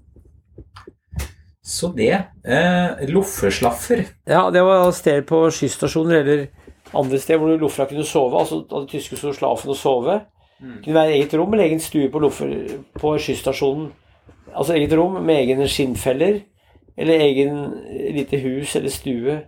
Så 1.64 1.88
det. 1.96 2.24
Eh, 2.44 3.10
Loffeslaffer. 3.10 4.06
Ja, 4.28 4.50
det 4.52 4.62
var 4.62 4.92
steder 4.92 5.22
på 5.22 5.46
skysstasjoner 5.52 6.20
eller 6.20 6.48
andre 6.94 7.20
steder 7.20 7.40
hvor 7.40 7.58
loffa 7.58 7.86
kunne 7.88 8.04
sove. 8.06 8.40
Altså 8.40 8.62
da 8.68 8.84
de 8.84 8.92
tyske 8.92 9.18
sto 9.18 9.32
slafen 9.34 9.72
og 9.72 9.80
sove. 9.80 10.20
Mm. 10.60 10.82
Kunne 10.84 10.98
være 10.98 11.16
eget 11.18 11.34
rom 11.40 11.54
eller 11.54 11.70
egen 11.70 11.80
stue 11.80 12.10
på, 12.12 12.20
loffer, 12.20 12.52
på 13.00 13.16
skysstasjonen. 13.18 13.90
Altså 14.54 14.76
eget 14.76 14.94
rom 14.98 15.18
med 15.24 15.40
egne 15.40 15.68
skinnfeller, 15.72 16.42
eller 16.98 17.26
egen 17.26 17.64
lite 18.14 18.38
hus 18.44 18.76
eller 18.76 18.94
stue 18.94 19.40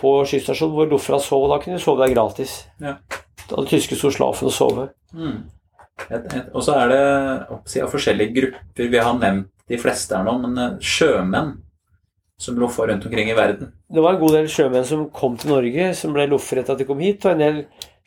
på 0.00 0.16
skysstasjonen 0.24 0.74
hvor 0.74 0.90
loffera 0.90 1.20
sov. 1.20 1.48
Da 1.52 1.60
kunne 1.60 1.76
de 1.76 1.84
sove 1.84 2.00
der 2.00 2.14
gratis. 2.14 2.62
Ja. 2.80 2.96
Da 3.44 3.60
de 3.60 3.68
tyske 3.68 3.96
sto 3.98 4.10
slafen 4.14 4.48
og 4.48 4.56
sove. 4.56 4.88
Mm. 5.12 5.42
Og 6.56 6.62
så 6.64 6.78
er 6.80 6.88
det 6.88 7.06
oppsida 7.52 7.86
forskjellige 7.92 8.34
grupper. 8.40 8.88
Vi 8.88 8.98
har 9.04 9.18
nevnt 9.20 9.52
de 9.70 9.78
fleste 9.78 10.16
er 10.16 10.26
nå, 10.26 10.36
men 10.42 10.58
eh, 10.58 10.78
sjømenn 10.82 11.58
som 12.40 12.56
loffa 12.56 12.86
rundt 12.88 13.04
omkring 13.04 13.28
i 13.30 13.36
verden. 13.36 13.68
Det 13.92 14.00
var 14.00 14.16
en 14.16 14.22
god 14.22 14.38
del 14.38 14.46
sjømenn 14.48 14.86
som 14.88 15.04
kom 15.12 15.36
til 15.38 15.52
Norge, 15.52 15.90
som 15.98 16.14
ble 16.16 16.24
loffer 16.30 16.62
etter 16.62 16.72
at 16.72 16.80
de 16.80 16.86
kom 16.88 17.02
hit. 17.04 17.26
Og 17.26 17.34
en 17.34 17.42
del 17.42 17.58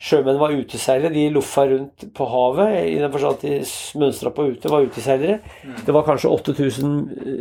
sjømenn 0.02 0.40
var 0.40 0.56
uteseilere. 0.58 1.12
De 1.14 1.28
loffa 1.32 1.68
rundt 1.70 2.06
på 2.16 2.26
havet 2.32 2.74
i 2.90 2.96
den 2.98 3.12
forstand 3.14 3.38
at 3.38 3.44
de 3.46 4.00
mønstra 4.02 4.32
på 4.34 4.48
ute, 4.50 4.72
var 4.72 4.88
uteseilere. 4.88 5.38
Det 5.86 5.94
var 5.94 6.06
kanskje 6.08 6.32
8000 6.34 6.96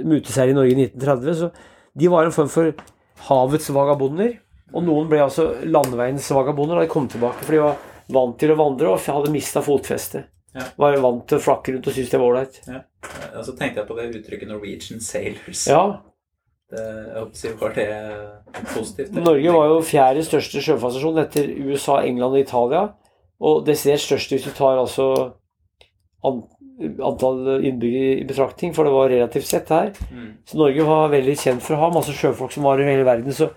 uteseilere 0.06 0.54
i 0.54 0.60
Norge 0.60 0.76
i 0.76 0.86
1930, 0.86 1.40
så 1.42 1.50
de 1.98 2.12
var 2.14 2.30
en 2.30 2.36
form 2.36 2.52
for 2.54 2.86
havets 3.30 3.74
vagabonder. 3.74 4.38
Og 4.74 4.86
noen 4.86 5.10
ble 5.10 5.24
altså 5.26 5.50
landeveiens 5.66 6.30
vagabonder 6.34 6.78
da 6.78 6.86
de 6.86 6.94
kom 6.94 7.10
tilbake, 7.10 7.42
for 7.42 7.58
de 7.58 7.66
var 7.66 7.82
vant 8.14 8.38
til 8.38 8.54
å 8.54 8.60
vandre 8.60 8.94
og 8.94 9.02
hadde 9.10 9.34
mista 9.34 9.66
fotfestet. 9.66 10.30
Ja. 10.54 10.66
Var 10.78 10.98
vant 11.02 11.24
til 11.28 11.40
å 11.40 11.42
flakke 11.42 11.74
rundt 11.74 11.88
og 11.90 11.94
syntes 11.96 12.12
det 12.14 12.20
var 12.22 12.30
ålreit. 12.32 12.60
Ja. 12.68 12.82
Eh, 13.04 13.38
Og 13.40 13.46
så 13.46 13.56
tenkte 13.58 13.82
jeg 13.82 13.88
på 13.88 13.96
det 13.98 14.10
uttrykket 14.16 14.48
'Norwegian 14.50 15.00
Sailors'. 15.02 15.68
Ja, 15.70 16.00
Det, 16.74 16.80
jeg 16.82 17.22
håper 17.22 17.60
var 17.60 17.74
det 17.74 17.88
positivt? 18.74 19.14
Det. 19.14 19.24
Norge 19.24 19.52
var 19.54 19.68
jo 19.68 19.82
fjerde 19.86 20.24
største 20.26 20.62
sjøfartsnasjon 20.62 21.20
etter 21.22 21.50
USA, 21.70 22.00
England 22.02 22.34
og 22.34 22.40
Italia. 22.40 22.94
Og 23.42 23.66
desidert 23.66 24.00
største 24.02 24.36
hvis 24.38 24.46
du 24.48 24.52
tar 24.52 24.78
altså 24.80 25.34
an, 26.24 26.44
antall 27.04 27.60
innbyggere 27.64 28.22
i 28.22 28.26
betraktning, 28.26 28.74
for 28.74 28.84
det 28.88 28.94
var 28.94 29.10
relativt 29.10 29.46
sett 29.46 29.70
her. 29.70 29.92
Mm. 30.12 30.38
Så 30.46 30.58
Norge 30.58 30.86
var 30.88 31.10
veldig 31.14 31.36
kjent 31.38 31.62
for 31.62 31.76
å 31.76 31.80
ha 31.84 31.90
masse 31.94 32.14
sjøfolk 32.14 32.52
som 32.56 32.64
var 32.64 32.80
i 32.82 32.88
hele 32.88 33.06
verden. 33.06 33.34
Så 33.34 33.50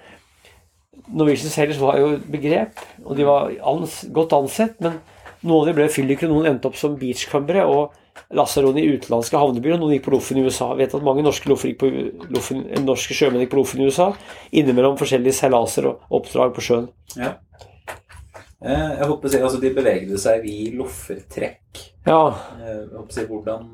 Norwegian 1.09 1.51
Sailors 1.53 1.79
var 1.81 1.99
jo 2.01 2.15
et 2.17 2.27
begrep, 2.31 2.81
og 3.05 3.17
de 3.17 3.25
var 3.25 3.53
ans 3.63 4.05
godt 4.13 4.33
ansett. 4.37 4.81
Men 4.81 5.01
noen 5.47 5.63
av 5.63 5.71
de 5.71 5.77
ble 5.79 5.87
fyllikere, 5.93 6.29
noen 6.33 6.51
endte 6.51 6.69
opp 6.69 6.77
som 6.79 6.97
beachcumbere 7.01 7.65
og 7.71 7.95
lasaron 8.37 8.79
i 8.81 8.87
utenlandske 8.97 9.39
havnebyer, 9.39 9.77
og 9.77 9.83
noen 9.85 9.97
gikk 9.97 10.07
på 10.09 10.15
loffen 10.17 10.39
i 10.41 10.45
USA. 10.47 10.71
Jeg 10.73 10.87
vet 10.87 10.95
at 10.99 11.05
mange 11.07 11.25
norske, 11.27 11.57
på 11.81 11.91
loffen, 12.33 12.63
norske 12.87 13.17
sjømenn 13.17 13.45
gikk 13.45 13.53
på 13.55 13.61
loffen 13.61 13.83
i 13.83 13.89
USA, 13.91 14.11
innimellom 14.57 14.97
forskjellige 15.01 15.37
seilaser 15.37 15.91
og 15.93 16.17
oppdrag 16.21 16.55
på 16.57 16.65
sjøen. 16.65 16.89
Ja. 17.17 17.35
Eh, 18.65 18.93
jeg 18.99 19.07
håper 19.11 19.35
altså 19.43 19.61
De 19.61 19.71
bevegde 19.77 20.19
seg 20.19 20.47
i 20.49 20.71
loffertrekk. 20.75 21.83
Ja, 22.07 22.23
Eh, 22.57 22.83
Jeg 22.87 22.97
håper 22.97 23.27
hvordan 23.29 23.69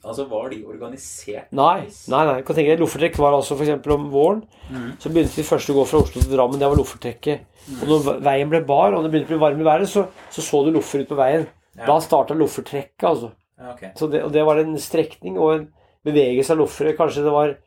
Altså, 0.00 0.24
Var 0.30 0.48
de 0.48 0.58
organisert? 0.64 1.50
Nei, 1.52 1.86
nei, 2.08 2.20
nei. 2.24 2.36
Kan 2.46 2.56
tenke 2.56 2.72
deg, 2.72 2.80
Loffertrekk 2.80 3.18
var 3.20 3.36
altså 3.36 3.56
f.eks. 3.58 3.74
om 3.92 4.06
våren. 4.12 4.42
Mm. 4.70 4.86
Så 5.02 5.12
begynte 5.12 5.36
de 5.36 5.44
først 5.44 5.72
å 5.72 5.76
gå 5.76 5.84
fra 5.90 6.00
Oslo 6.00 6.22
til 6.22 6.32
Drammen. 6.32 6.60
Det 6.60 6.70
var 6.72 6.80
Loffertrekket. 6.80 7.44
Og 7.82 7.90
når 7.90 8.22
veien 8.24 8.52
ble 8.52 8.62
bar, 8.68 8.96
og 8.96 9.04
det 9.04 9.12
begynte 9.12 9.28
å 9.28 9.34
bli 9.34 9.42
varm 9.42 9.60
i 9.60 9.66
været, 9.66 9.90
så 9.90 10.06
så, 10.32 10.40
så 10.40 10.62
du 10.64 10.72
loffer 10.72 11.04
ut 11.04 11.10
på 11.10 11.18
veien. 11.18 11.44
Ja. 11.76 11.84
Da 11.90 11.98
starta 12.00 12.36
Loffertrekket, 12.38 13.04
altså. 13.10 13.34
Ja, 13.60 13.74
ok. 13.74 13.84
Så 13.98 14.08
det, 14.08 14.24
og 14.24 14.32
det 14.32 14.46
var 14.48 14.62
en 14.62 14.72
strekning 14.80 15.36
og 15.36 15.52
en 15.58 15.66
bevegelse 16.06 16.56
av 16.56 16.62
loffere. 16.62 16.96
Kanskje 16.96 17.26
det 17.26 17.34
var 17.34 17.58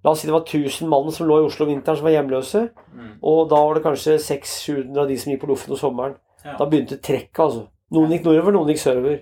La 0.00 0.14
oss 0.14 0.22
si 0.22 0.28
det 0.30 0.32
var 0.32 0.46
1000 0.46 0.88
mann 0.88 1.10
som 1.12 1.26
lå 1.28 1.42
i 1.42 1.44
Oslo 1.44 1.66
om 1.66 1.74
vinteren 1.74 1.98
som 1.98 2.06
var 2.06 2.14
hjemløse. 2.14 2.62
Mm. 2.96 3.08
Og 3.20 3.42
da 3.50 3.58
var 3.60 3.76
det 3.76 3.82
kanskje 3.84 4.14
600-700 4.24 5.00
av 5.02 5.10
de 5.10 5.18
som 5.20 5.32
gikk 5.32 5.42
på 5.42 5.50
loffen 5.50 5.74
om 5.76 5.80
sommeren. 5.80 6.14
Ja. 6.40 6.54
Da 6.56 6.66
begynte 6.70 6.96
trekket, 7.04 7.40
altså. 7.44 7.66
Noen 7.92 8.14
gikk 8.14 8.24
nordover, 8.24 8.54
noen 8.56 8.72
gikk 8.72 8.80
sørover. 8.80 9.18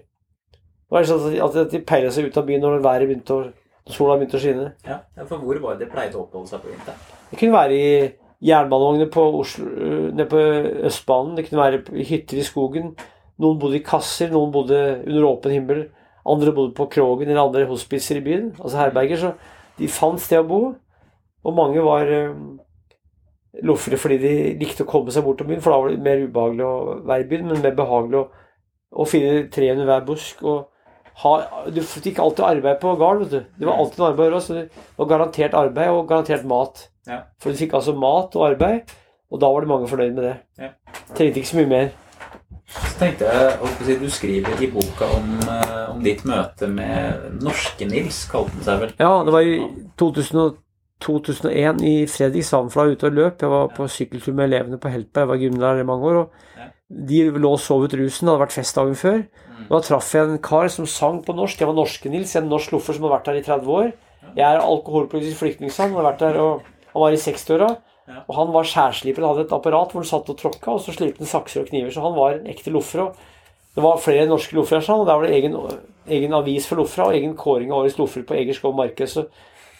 Det 0.89 0.95
var 0.97 1.03
sånn 1.05 1.25
at 1.27 1.55
de- 1.55 1.63
at 1.65 1.71
de 1.71 1.79
peilet 1.85 2.13
seg 2.15 2.25
ut 2.31 2.37
av 2.41 2.47
byen 2.47 2.61
når 2.65 2.81
været 2.81 3.09
begynte 3.09 3.35
å, 3.35 3.53
sola 3.93 4.17
begynte 4.17 4.39
å 4.39 4.41
skinne. 4.41 4.73
Ja, 4.87 5.01
ja, 5.17 5.25
For 5.25 5.37
hvor 5.39 5.61
var 5.61 5.77
det 5.77 5.87
de 5.87 5.93
pleide 5.93 6.15
å 6.17 6.23
oppholde 6.27 6.49
seg 6.49 6.63
på 6.63 6.71
vinteren? 6.73 6.97
Det 7.31 7.39
kunne 7.39 7.53
være 7.53 7.73
i 7.77 8.13
jernbanevogner 8.49 9.11
på 9.13 9.25
Oslo, 9.41 9.67
øh, 9.67 10.13
nede 10.15 10.29
på 10.31 10.41
Østbanen. 10.89 11.37
Det 11.37 11.49
kunne 11.49 11.63
være 11.63 11.83
i 11.99 12.05
hytter 12.05 12.39
i 12.39 12.47
skogen. 12.47 12.95
Noen 13.39 13.59
bodde 13.61 13.77
i 13.77 13.85
kasser, 13.85 14.31
noen 14.31 14.51
bodde 14.53 14.79
under 15.07 15.29
åpen 15.29 15.53
himmel. 15.53 15.89
Andre 16.27 16.53
bodde 16.53 16.75
på 16.75 16.89
Krogen 16.91 17.29
eller 17.29 17.41
andre 17.47 17.67
hospicer 17.67 18.17
i 18.17 18.21
byen, 18.25 18.51
altså 18.61 18.77
herberger. 18.81 19.17
Så 19.17 19.35
de 19.79 19.87
fant 19.89 20.21
sted 20.21 20.41
å 20.41 20.49
bo. 20.49 20.75
Og 21.45 21.55
mange 21.55 21.81
var 21.85 22.05
øh, 22.07 22.35
loffere 23.65 23.97
fordi 24.01 24.19
de 24.23 24.33
likte 24.61 24.85
å 24.85 24.89
komme 24.91 25.11
seg 25.15 25.25
bort 25.25 25.39
til 25.41 25.47
byen, 25.49 25.61
for 25.65 25.73
da 25.73 25.79
var 25.81 25.93
det 25.93 26.03
mer 26.05 26.25
ubehagelig 26.27 26.65
å 26.67 26.75
være 27.09 27.25
i 27.25 27.29
byen, 27.31 27.47
men 27.49 27.63
mer 27.65 27.77
behagelig 27.79 28.21
å, 28.21 28.27
å 28.93 29.07
finne 29.09 29.49
tre 29.53 29.71
under 29.73 29.89
hver 29.89 30.05
busk. 30.09 30.43
og 30.45 30.67
ha, 31.23 31.33
Du 31.75 31.81
fikk 31.83 32.21
alltid 32.23 32.45
arbeid 32.47 32.81
på 32.83 32.95
gard, 33.01 33.25
vet 33.25 33.31
du. 33.31 33.55
Det 33.59 33.69
var 33.69 33.81
alltid 33.83 34.03
noe 34.03 34.11
arbeid 34.13 34.37
også, 34.39 34.47
så 34.47 34.55
det 34.61 34.99
var 35.01 35.11
garantert 35.13 35.57
arbeid 35.59 35.95
og 35.95 36.09
garantert 36.11 36.45
mat. 36.49 36.85
Ja. 37.09 37.23
For 37.41 37.51
du 37.53 37.61
fikk 37.61 37.75
altså 37.79 37.97
mat 37.99 38.37
og 38.39 38.51
arbeid, 38.53 38.93
og 39.33 39.41
da 39.43 39.51
var 39.53 39.65
det 39.65 39.73
mange 39.73 39.89
fornøyd 39.91 40.15
med 40.15 40.29
det. 40.29 40.37
Ja. 40.61 40.71
Trengte 41.15 41.43
ikke 41.43 41.51
så 41.51 41.59
mye 41.61 41.73
mer. 41.73 41.91
Så 42.69 42.95
tenkte 43.01 43.29
jeg, 43.33 43.99
Du 44.01 44.11
skriver 44.13 44.63
i 44.63 44.71
boka 44.71 45.09
om, 45.17 45.35
eh, 45.41 45.85
om 45.91 46.03
ditt 46.05 46.25
møte 46.29 46.69
med 46.69 47.39
Norske-Nils, 47.41 48.27
kalte 48.31 48.53
han 48.59 48.67
seg 48.67 48.81
vel? 48.83 48.97
Ja, 49.01 49.13
det 49.25 49.33
var 49.33 49.41
i 49.41 49.61
2000 49.99 50.57
2001 50.99 51.83
i 51.87 52.07
Fredrikshavn, 52.11 52.71
for 52.71 52.81
da 52.81 52.85
var 52.85 52.89
jeg 52.89 52.97
ute 52.99 53.07
og 53.07 53.19
løp. 53.19 53.43
Jeg 53.43 53.51
var 53.53 53.69
på 53.77 53.87
sykkeltur 53.87 54.35
med 54.35 54.49
elevene 54.49 54.81
på 54.83 54.91
Heltberg, 54.91 55.23
jeg 55.23 55.29
var 55.31 55.43
gymlærer 55.43 55.83
i 55.83 55.87
mange 55.87 56.09
år. 56.11 56.17
Og 56.25 56.31
De 57.09 57.21
lå 57.31 57.53
og 57.53 57.61
sov 57.61 57.85
ut 57.85 57.95
rusen, 57.95 58.27
det 58.27 58.33
hadde 58.33 58.43
vært 58.43 58.57
fest 58.57 58.75
dagen 58.79 58.97
før. 58.99 59.23
Da 59.69 59.81
traff 59.85 60.13
jeg 60.15 60.29
en 60.29 60.39
kar 60.43 60.71
som 60.73 60.87
sang 60.87 61.21
på 61.27 61.35
norsk. 61.37 61.59
Det 61.59 61.67
var 61.69 61.77
Norske-Nils, 61.77 62.37
en 62.39 62.49
norsk 62.51 62.77
loffer 62.77 62.97
som 62.97 63.09
har 63.09 63.17
vært 63.17 63.31
her 63.33 63.41
i 63.41 63.45
30 63.47 63.75
år. 63.75 63.91
Jeg 64.37 64.45
er 64.45 64.63
alkoholpolitisk 64.63 65.41
flyktning, 65.41 65.73
sa 65.73 65.87
han. 65.87 65.97
Har 65.99 66.07
vært 66.13 66.23
der, 66.25 66.39
og 66.43 66.67
han 66.93 67.03
var 67.05 67.17
i 67.17 67.21
60-åra. 67.21 67.71
Ja. 68.09 68.23
Og 68.25 68.39
han 68.39 68.53
var 68.55 68.69
skjærsliper. 68.69 69.25
Han 69.25 69.35
hadde 69.35 69.47
et 69.49 69.57
apparat 69.57 69.93
hvor 69.93 70.05
han 70.05 70.09
satt 70.09 70.31
og 70.33 70.39
tråkka, 70.41 70.77
og 70.77 70.81
så 70.85 70.95
slipte 70.95 71.25
han 71.25 71.31
sakser 71.31 71.65
og 71.65 71.73
kniver. 71.73 71.93
Så 71.95 72.05
han 72.05 72.17
var 72.17 72.39
en 72.39 72.49
ekte 72.51 72.73
loffer. 72.75 73.05
og 73.09 73.75
Det 73.75 73.85
var 73.85 74.01
flere 74.03 74.29
norske 74.31 74.57
loffere, 74.57 74.83
sa 74.83 74.95
han, 74.95 75.05
og 75.05 75.11
der 75.11 75.21
var 75.21 75.29
det 75.29 75.37
egen, 75.37 75.59
egen 76.09 76.35
avis 76.39 76.67
for 76.69 76.81
loffere 76.81 77.11
og 77.11 77.19
egen 77.19 77.37
kåring 77.37 77.73
av 77.73 77.83
årets 77.83 77.99
loffer 78.01 78.25
på 78.27 78.39
Egerskov 78.39 78.75
marked. 78.79 79.11
Så 79.11 79.29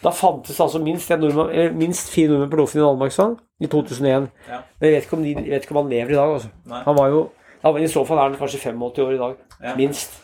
da 0.03 0.13
fantes 0.15 0.59
altså 0.63 0.79
minst, 0.79 1.11
en 1.11 1.19
nordmann, 1.19 1.75
minst 1.75 2.13
fire 2.13 2.31
nordmenn 2.31 2.51
på 2.53 2.61
loffen 2.61 2.79
i 2.79 2.85
Danmark, 2.85 3.11
sa 3.11 3.31
han, 3.31 3.39
i 3.59 3.67
2001. 3.67 4.29
Ja. 4.47 4.61
Men 4.79 4.87
jeg 4.87 4.95
vet 4.95 5.07
ikke 5.07 5.17
om, 5.17 5.25
de, 5.25 5.33
jeg 5.35 5.51
vet 5.51 5.65
ikke 5.67 5.75
om 5.75 5.81
han 5.83 5.91
lever 5.91 6.13
i 6.13 6.19
dag, 6.19 6.35
altså. 6.37 6.51
Han 6.85 6.95
var 6.95 7.11
jo 7.11 7.25
ja, 7.63 7.71
men 7.71 7.83
I 7.83 7.91
så 7.91 8.05
fall 8.07 8.19
er 8.19 8.29
han 8.29 8.39
kanskje 8.39 8.61
85 8.71 9.03
år 9.05 9.13
i 9.13 9.21
dag. 9.21 9.39
Ja. 9.63 9.75
Minst. 9.79 10.15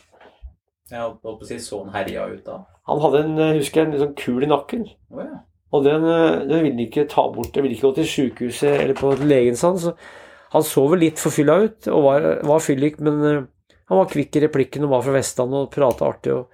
Jeg 0.92 1.02
holdt 1.02 1.22
på 1.24 1.34
å 1.34 1.48
si 1.50 1.58
han 1.58 1.94
herja 1.96 2.28
ut 2.30 2.46
da. 2.46 2.60
Han 2.86 3.02
hadde 3.02 3.24
en, 3.24 3.40
eh, 3.42 3.56
husker 3.58 3.82
jeg, 3.82 3.94
en 3.94 4.04
sånn 4.04 4.18
kul 4.20 4.46
i 4.46 4.50
nakken. 4.50 4.86
Oh, 5.10 5.24
ja. 5.24 5.42
Og 5.74 5.84
den, 5.84 6.06
eh, 6.06 6.46
den 6.46 6.62
ville 6.64 6.76
han 6.76 6.86
ikke 6.86 7.08
ta 7.10 7.26
bort. 7.34 7.52
Den 7.54 7.66
ville 7.66 7.76
ikke 7.76 7.90
gå 7.90 7.96
til 7.96 8.12
sykehuset 8.12 8.82
eller 8.84 8.94
på 8.94 9.16
legen 9.26 9.58
sin. 9.58 9.80
Så 9.82 9.96
han 10.54 10.64
så 10.64 10.86
vel 10.92 11.00
litt 11.00 11.20
forfylla 11.20 11.58
ut 11.66 11.88
og 11.92 12.04
var, 12.04 12.28
var 12.46 12.62
fyllik, 12.64 13.00
men 13.00 13.24
eh, 13.26 13.42
han 13.90 14.00
var 14.00 14.12
kvikk 14.12 14.38
i 14.38 14.46
replikken 14.46 14.86
og 14.86 14.94
var 14.94 15.02
fra 15.06 15.18
Vestlandet 15.18 15.66
og 15.66 15.74
prata 15.74 16.06
artig. 16.06 16.34
Og 16.34 16.48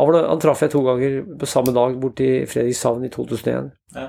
han, 0.00 0.08
var, 0.08 0.28
han 0.28 0.40
traff 0.42 0.64
jeg 0.64 0.72
to 0.72 0.82
ganger 0.82 1.20
på 1.38 1.46
samme 1.46 1.76
dag 1.76 2.00
borti 2.00 2.30
Fredrikshavn 2.50 3.04
i 3.04 3.12
2001. 3.12 3.70
Ja. 3.94 4.08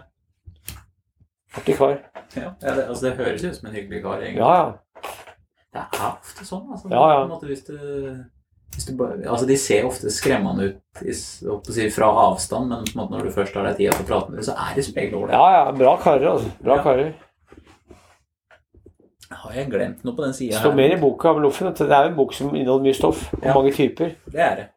Artig 1.56 1.78
kar. 1.78 2.00
ja. 2.36 2.56
ja 2.62 2.74
det, 2.76 2.88
altså, 2.88 3.06
det 3.06 3.14
høres 3.20 3.44
ut 3.44 3.60
som 3.60 3.70
en 3.70 3.76
hyggelig 3.76 4.02
kar, 4.04 4.24
egentlig. 4.24 4.42
Ja, 4.42 4.56
ja. 4.64 4.74
Det 5.76 6.00
er 6.00 6.08
ofte 6.08 6.46
sånn. 6.48 6.66
Altså, 6.72 6.90
Ja, 6.94 7.04
ja. 7.12 7.26
Måte, 7.28 7.50
hvis 7.52 7.66
du, 7.68 7.76
hvis 8.76 8.86
du 8.88 8.94
bare, 9.00 9.18
altså, 9.28 9.46
de 9.50 9.58
ser 9.60 9.84
ofte 9.88 10.12
skremmende 10.14 10.70
ut 10.70 11.04
i, 11.04 11.12
si, 11.14 11.90
fra 11.92 12.08
avstand, 12.26 12.70
men 12.72 12.86
på 12.88 12.96
en 12.96 13.02
måte, 13.04 13.12
når 13.18 13.28
du 13.28 13.32
først 13.36 13.54
har 13.60 13.68
deg 13.68 13.78
tid 13.82 13.92
til 13.92 14.06
å 14.06 14.08
prate 14.08 14.30
med 14.32 14.40
dem, 14.40 14.48
så 14.48 14.56
er 14.56 14.76
de 14.78 14.84
som 14.88 14.96
regel 14.96 15.20
ålreite. 15.20 15.40
ja, 15.42 15.66
ja. 15.66 15.72
Bra 15.84 15.98
karer, 16.02 16.28
altså. 16.32 16.52
Bra 16.64 16.78
Ja. 16.80 16.84
karer. 16.84 17.14
Har 19.36 19.54
jeg 19.58 19.70
glemt 19.72 20.04
noe 20.06 20.16
på 20.16 20.24
den 20.24 20.34
sida 20.38 20.56
her? 20.56 20.62
står 20.64 20.76
mer 20.78 20.94
i 20.96 21.02
boka 21.02 21.32
om 21.34 21.42
Loffen. 21.44 21.72
Det 21.74 21.82
er 21.90 22.04
jo 22.06 22.12
en 22.12 22.16
bok 22.18 22.34
som 22.34 22.54
inneholder 22.56 22.84
mye 22.86 22.94
stoff. 22.98 23.34
Og 23.34 23.44
Ja. 23.46 23.54
mange 23.54 23.72
typer. 23.74 24.16
Det 24.32 24.40
er 24.42 24.56
det. 24.56 24.68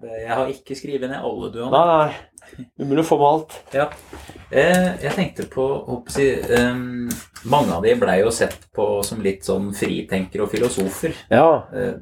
Det- 0.00 0.20
Jeg 0.26 0.34
har 0.34 0.46
ikke 0.46 0.74
skrevet 0.74 1.10
ned 1.10 1.20
alle, 1.22 1.52
du. 1.52 1.62
har. 1.64 1.70
Nei, 1.70 2.06
nei. 2.06 2.14
Umulig 2.80 3.04
å 3.04 3.08
få 3.08 3.18
med 3.20 3.28
alt. 3.28 3.58
Ja. 3.72 3.88
Eh, 4.50 4.88
jeg 5.02 5.14
tenkte 5.16 5.48
på 5.52 5.66
si, 6.12 6.28
ehm, 6.36 7.10
Mange 7.44 7.74
av 7.74 7.82
de 7.82 7.94
blei 7.98 8.20
jo 8.20 8.30
sett 8.30 8.68
på 8.74 9.02
som 9.04 9.22
litt 9.24 9.42
sånn 9.42 9.72
fritenkere 9.74 10.44
og 10.44 10.52
filosofer. 10.52 11.16
Ja. 11.32 11.64
Eh, 11.74 11.96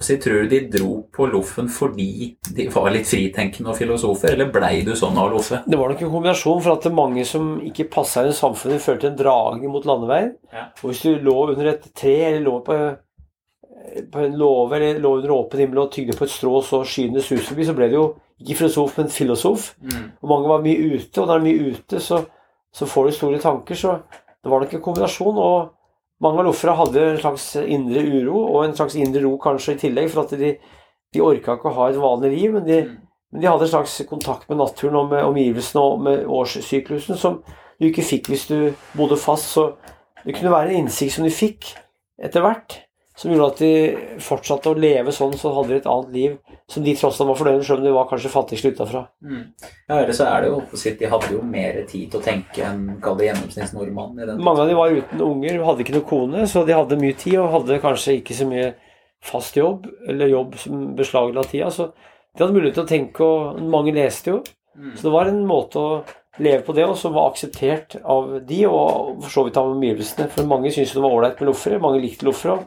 så 0.00 0.14
jeg 0.14 0.22
tror 0.24 0.42
du 0.42 0.48
de 0.50 0.60
dro 0.72 0.90
på 1.14 1.26
loffen 1.30 1.68
fordi 1.70 2.34
de 2.56 2.66
var 2.72 2.90
litt 2.92 3.06
fritenkende 3.08 3.70
og 3.72 3.78
filosofer, 3.78 4.34
eller 4.34 4.50
blei 4.52 4.82
du 4.84 4.92
sånn 4.98 5.16
av 5.20 5.30
loffe? 5.32 5.60
Det 5.66 5.78
var 5.78 5.92
nok 5.92 6.02
en 6.02 6.10
kombinasjon 6.12 6.62
for 6.64 6.74
at 6.74 6.88
det 6.88 6.92
mange 6.96 7.24
som 7.28 7.54
ikke 7.64 7.86
passa 7.92 8.24
inn 8.24 8.32
i 8.32 8.36
samfunnet, 8.36 8.82
følte 8.84 9.12
en 9.12 9.18
dragning 9.18 9.70
mot 9.72 9.86
landeveien. 9.88 10.34
Ja. 10.52 10.66
Og 10.82 10.90
hvis 10.90 11.04
du 11.06 11.22
lå 11.24 11.36
under 11.52 11.70
et 11.72 11.86
tre, 11.94 12.16
eller 12.30 12.44
lå 12.44 12.58
på, 12.66 12.78
på 14.12 14.24
en 14.24 14.36
låve, 14.38 14.76
eller 14.76 15.00
lå 15.02 15.16
under 15.18 15.32
åpen 15.34 15.60
himmel 15.60 15.82
og 15.84 15.92
tygde 15.92 16.16
på 16.16 16.24
et 16.26 16.32
strå 16.32 16.60
så 16.64 16.82
skyene 16.88 17.22
suste 17.22 17.50
forbi, 17.50 17.66
så 17.68 17.74
ble 17.76 17.88
det 17.92 17.98
jo 17.98 18.06
ikke 18.40 18.56
filosof, 18.62 18.98
men 18.98 19.08
filosof. 19.12 19.70
Mm. 19.82 20.04
Og 20.22 20.28
mange 20.30 20.50
var 20.50 20.62
mye 20.64 20.94
ute, 20.94 21.20
og 21.20 21.28
når 21.28 21.32
det 21.32 21.40
er 21.40 21.46
mye 21.48 21.72
ute, 21.74 22.00
så, 22.02 22.20
så 22.74 22.88
får 22.90 23.06
du 23.06 23.16
store 23.18 23.40
tanker. 23.42 23.78
Så 23.78 23.96
det 24.10 24.50
var 24.50 24.64
nok 24.64 24.74
en 24.74 24.82
kombinasjon. 24.84 25.38
Og 25.38 26.24
mange 26.24 26.42
av 26.42 26.48
loffere 26.48 26.76
hadde 26.78 27.04
en 27.12 27.20
slags 27.22 27.48
indre 27.62 28.02
uro, 28.02 28.40
og 28.48 28.64
en 28.64 28.76
slags 28.76 28.96
indre 28.98 29.22
ro 29.24 29.36
kanskje 29.42 29.76
i 29.76 29.82
tillegg, 29.84 30.10
for 30.12 30.24
at 30.24 30.34
de, 30.40 30.54
de 31.14 31.22
orka 31.22 31.58
ikke 31.58 31.70
å 31.70 31.76
ha 31.78 31.90
et 31.92 32.00
vanlig 32.02 32.32
liv. 32.38 32.56
Men 32.58 32.66
de, 32.68 32.80
Mm. 32.84 32.96
men 33.32 33.42
de 33.42 33.50
hadde 33.50 33.66
en 33.66 33.74
slags 33.76 33.94
kontakt 34.08 34.48
med 34.48 34.58
naturen 34.58 34.96
og 35.00 35.08
med 35.10 35.24
omgivelsene 35.26 35.82
og 35.82 36.02
med 36.06 36.26
årssyklusen 36.26 37.18
som 37.18 37.40
du 37.80 37.88
ikke 37.88 38.04
fikk 38.06 38.28
hvis 38.30 38.46
du 38.46 38.58
bodde 38.94 39.16
fast. 39.18 39.52
Så 39.54 39.72
det 40.24 40.36
kunne 40.36 40.52
være 40.54 40.70
en 40.70 40.84
innsikt 40.84 41.16
som 41.16 41.24
de 41.26 41.32
fikk 41.34 41.72
etter 42.22 42.44
hvert, 42.44 42.80
som 43.14 43.30
gjorde 43.30 43.46
at 43.52 43.60
de 43.62 44.18
fortsatte 44.22 44.70
å 44.72 44.78
leve 44.78 45.12
sånn, 45.14 45.36
så 45.38 45.52
hadde 45.54 45.70
de 45.70 45.76
et 45.78 45.90
annet 45.90 46.14
liv 46.16 46.54
som 46.70 46.82
de 46.82 46.94
tross 46.98 47.20
alt 47.20 47.28
var 47.28 47.36
fornøyd 47.38 47.60
med, 47.60 47.66
selv 47.68 47.82
om 47.82 47.86
de 47.86 47.92
var 47.94 48.08
kanskje 48.10 48.32
fattigst 48.32 48.66
utafra. 48.66 49.04
Mm. 49.22 49.44
Ja, 49.86 49.98
eller 50.00 50.16
så 50.16 50.26
er 50.26 50.42
det 50.42 50.48
jo 50.50 50.56
opposite. 50.58 50.98
De 50.98 51.10
hadde 51.12 51.30
jo 51.36 51.42
mer 51.46 51.78
tid 51.90 52.08
til 52.10 52.18
å 52.18 52.24
tenke 52.24 52.64
enn 52.66 52.96
kall 53.04 53.20
det 53.20 53.28
gjennomsnittsnordmann. 53.28 54.18
Mange 54.42 54.64
av 54.64 54.72
de 54.72 54.80
var 54.80 54.96
uten 54.98 55.22
unger, 55.28 55.60
hadde 55.68 55.86
ikke 55.86 55.94
noe 55.94 56.08
kone, 56.08 56.48
så 56.50 56.64
de 56.66 56.74
hadde 56.74 56.98
mye 56.98 57.20
tid 57.20 57.38
og 57.38 57.52
hadde 57.54 57.78
kanskje 57.84 58.18
ikke 58.18 58.38
så 58.40 58.50
mye 58.50 58.74
fast 59.24 59.56
jobb, 59.56 59.86
eller 60.10 60.34
jobb 60.34 60.58
som 60.60 60.84
beslagla 60.98 61.46
tida. 61.46 61.70
Så 61.70 61.92
de 61.94 62.42
hadde 62.42 62.58
mulighet 62.58 62.80
til 62.80 62.86
å 62.86 62.92
tenke, 62.96 63.30
og 63.30 63.62
mange 63.62 63.94
leste 63.94 64.34
jo. 64.34 64.42
Mm. 64.74 64.94
Så 64.96 65.06
det 65.06 65.14
var 65.14 65.30
en 65.30 65.44
måte 65.46 65.78
å 65.78 65.98
leve 66.42 66.64
på 66.66 66.74
det, 66.74 66.90
og 66.90 66.98
som 66.98 67.14
var 67.14 67.30
akseptert 67.30 67.94
av 68.02 68.40
de, 68.42 68.64
og 68.66 69.22
for 69.22 69.30
så 69.30 69.46
vidt 69.46 69.60
av 69.60 69.70
omgivelsene. 69.70 70.26
For 70.34 70.50
mange 70.50 70.74
syntes 70.74 70.96
det 70.96 71.04
var 71.04 71.14
ålreit 71.14 71.38
med 71.38 71.52
loffere, 71.52 71.78
mange 71.82 72.02
likte 72.02 72.26
loffere. 72.26 72.64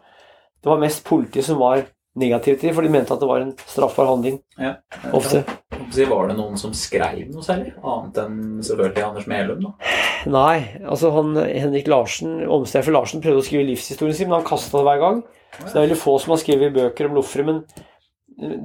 Det 0.63 0.71
var 0.71 0.81
mest 0.81 1.03
politiet 1.07 1.45
som 1.45 1.61
var 1.61 1.85
negativt 2.17 2.63
til 2.63 2.73
for 2.73 2.85
de 2.85 2.91
mente 2.91 3.13
at 3.13 3.21
det 3.21 3.29
var 3.29 3.43
en 3.43 3.53
straffbar 3.69 4.09
handling. 4.09 4.39
Ja. 4.57 4.75
Ofte. 5.15 5.43
Var 5.77 6.31
det 6.31 6.37
noen 6.37 6.57
som 6.59 6.73
skrev 6.75 7.27
noe 7.31 7.45
særlig? 7.45 7.75
Annet 7.77 8.17
enn 8.23 8.39
selvfølgelig 8.65 9.05
Anders 9.05 9.27
Melum, 9.29 9.67
da? 9.67 9.91
Nei, 10.33 10.57
altså 10.81 11.11
han 11.15 11.35
Henrik 11.37 11.87
Larsen, 11.91 12.39
Omsteifer 12.51 12.95
Larsen 12.95 13.21
prøvde 13.23 13.43
å 13.43 13.45
skrive 13.45 13.67
livshistorien 13.69 14.17
sin, 14.17 14.31
men 14.31 14.39
han 14.39 14.49
kasta 14.49 14.79
det 14.79 14.87
hver 14.89 15.03
gang. 15.03 15.21
Så 15.59 15.69
det 15.69 15.77
er 15.77 15.85
veldig 15.85 15.99
få 16.01 16.17
som 16.21 16.33
har 16.33 16.41
skrevet 16.41 16.75
bøker 16.75 17.09
om 17.09 17.17
loffere. 17.17 17.45
Men 17.47 17.63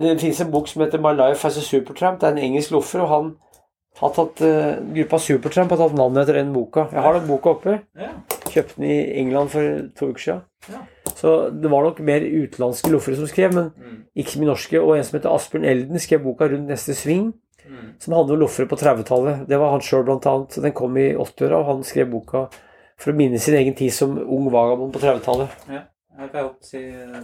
Det 0.02 0.18
finnes 0.20 0.40
en 0.40 0.52
bok 0.52 0.68
som 0.68 0.82
heter 0.84 1.00
My 1.00 1.14
Life 1.16 1.46
as 1.48 1.60
a 1.60 1.64
Supertramp. 1.64 2.20
Det 2.20 2.28
er 2.28 2.36
en 2.36 2.46
engelsk 2.50 2.74
loffer, 2.74 3.04
og 3.04 3.12
han 3.12 3.30
har 4.00 4.12
tatt 4.16 4.40
uh, 4.44 4.80
Gruppa 4.96 5.20
Supertramp 5.20 5.72
har 5.72 5.80
tatt 5.84 5.96
navnet 5.96 6.24
etter 6.24 6.40
den 6.40 6.52
boka. 6.56 6.88
Jeg 6.92 7.04
har 7.04 7.16
den 7.16 7.28
boka 7.28 7.54
oppe. 7.54 7.78
Ja. 8.00 8.10
Kjøpte 8.48 8.80
den 8.80 8.88
i 8.88 8.98
England 9.20 9.52
for 9.52 9.78
to 9.96 10.10
uker 10.12 10.26
siden. 10.26 10.44
Ja. 10.72 10.82
Så 11.18 11.50
det 11.50 11.70
var 11.70 11.82
nok 11.84 12.00
mer 12.00 12.20
utenlandske 12.20 12.90
loffere 12.92 13.16
som 13.16 13.26
skrev, 13.26 13.54
men 13.54 13.72
Mm. 13.76 14.04
ikke 14.16 14.30
så 14.30 14.38
mye 14.40 14.50
norske. 14.52 14.80
Og 14.82 14.96
en 14.96 15.04
som 15.04 15.18
heter 15.18 15.34
Asbjørn 15.34 15.64
Elden 15.64 15.98
skrev 15.98 16.22
boka 16.22 16.48
Rundt 16.48 16.68
neste 16.68 16.94
sving, 16.94 17.32
Mm. 17.66 17.94
som 17.98 18.14
handler 18.14 18.34
om 18.34 18.40
loffere 18.40 18.66
på 18.68 18.76
30-tallet. 18.76 19.46
Det 19.48 19.58
var 19.58 19.70
han 19.70 19.80
sjøl, 19.80 20.04
blant 20.04 20.26
annet. 20.26 20.60
Den 20.62 20.72
kom 20.72 20.96
i 20.96 21.14
80-åra, 21.14 21.58
og 21.60 21.66
han 21.66 21.82
skrev 21.82 22.10
boka 22.10 22.48
for 22.98 23.12
å 23.12 23.16
minne 23.16 23.38
sin 23.38 23.54
egen 23.54 23.74
tid 23.74 23.92
som 23.92 24.18
ung 24.18 24.50
vagabond 24.50 24.92
på 24.92 24.98
30-tallet. 25.00 25.48
Ja. 25.68 25.82
Jeg 26.18 26.30
kan 26.30 26.42
jo 26.44 26.50
si 26.60 26.76
eh, 26.78 27.22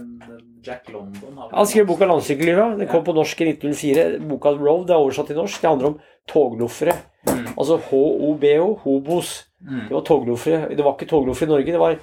Jack 0.65 0.89
London. 0.89 1.37
Han 1.53 1.65
skrev 1.65 1.85
boka 1.87 2.05
'Landssykkellivet'. 2.05 2.79
Den 2.79 2.87
kom 2.87 3.03
på 3.03 3.13
norsk 3.13 3.41
i 3.41 3.45
1904. 3.53 4.19
Boka 4.27 4.49
'Road' 4.49 4.87
det 4.87 4.93
er 4.95 4.99
oversatt 4.99 5.27
til 5.27 5.35
norsk. 5.37 5.61
Det 5.61 5.69
handler 5.69 5.87
om 5.87 5.99
togloffere. 6.27 6.93
Mm. 7.27 7.45
Altså 7.57 7.77
HOBO, 7.77 8.73
hobos. 8.83 9.45
Mm. 9.61 9.87
Det 9.87 9.91
var 9.91 10.01
togloffere. 10.01 10.69
Det 10.75 10.83
var 10.83 10.95
ikke 10.97 11.09
togloffere 11.09 11.47
i 11.47 11.51
Norge. 11.51 11.65
Det 11.71 11.79
var 11.79 11.95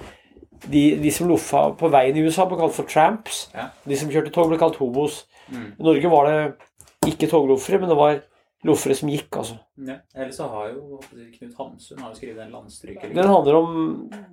de, 0.65 0.83
de 1.01 1.11
som 1.13 1.29
loffa 1.29 1.67
på 1.77 1.89
veien 1.93 2.17
i 2.17 2.23
USA, 2.25 2.47
ble 2.49 2.59
kalt 2.59 2.75
for 2.75 2.89
tramps. 2.89 3.45
Ja. 3.55 3.69
De 3.87 3.99
som 3.99 4.09
kjørte 4.13 4.33
tog, 4.33 4.49
ble 4.51 4.59
kalt 4.61 4.79
hobos. 4.81 5.25
Mm. 5.51 5.69
I 5.77 5.87
Norge 5.89 6.11
var 6.11 6.31
det 6.31 7.11
ikke 7.11 7.29
togloffere, 7.31 7.79
men 7.81 7.91
det 7.91 7.99
var 7.99 8.19
loffere 8.67 8.95
som 8.97 9.11
gikk, 9.11 9.29
altså. 9.37 9.57
Ja. 9.87 9.99
Eller 10.15 10.31
så 10.33 10.47
har 10.51 10.71
jo 10.71 10.99
Knut 11.11 11.59
Hamsun 11.59 11.99
har 12.01 12.09
jo 12.09 12.17
skrevet 12.17 12.41
en 12.45 12.55
landstryker. 12.55 13.13
Den 13.13 13.29
handler 13.29 13.59
om 13.59 13.75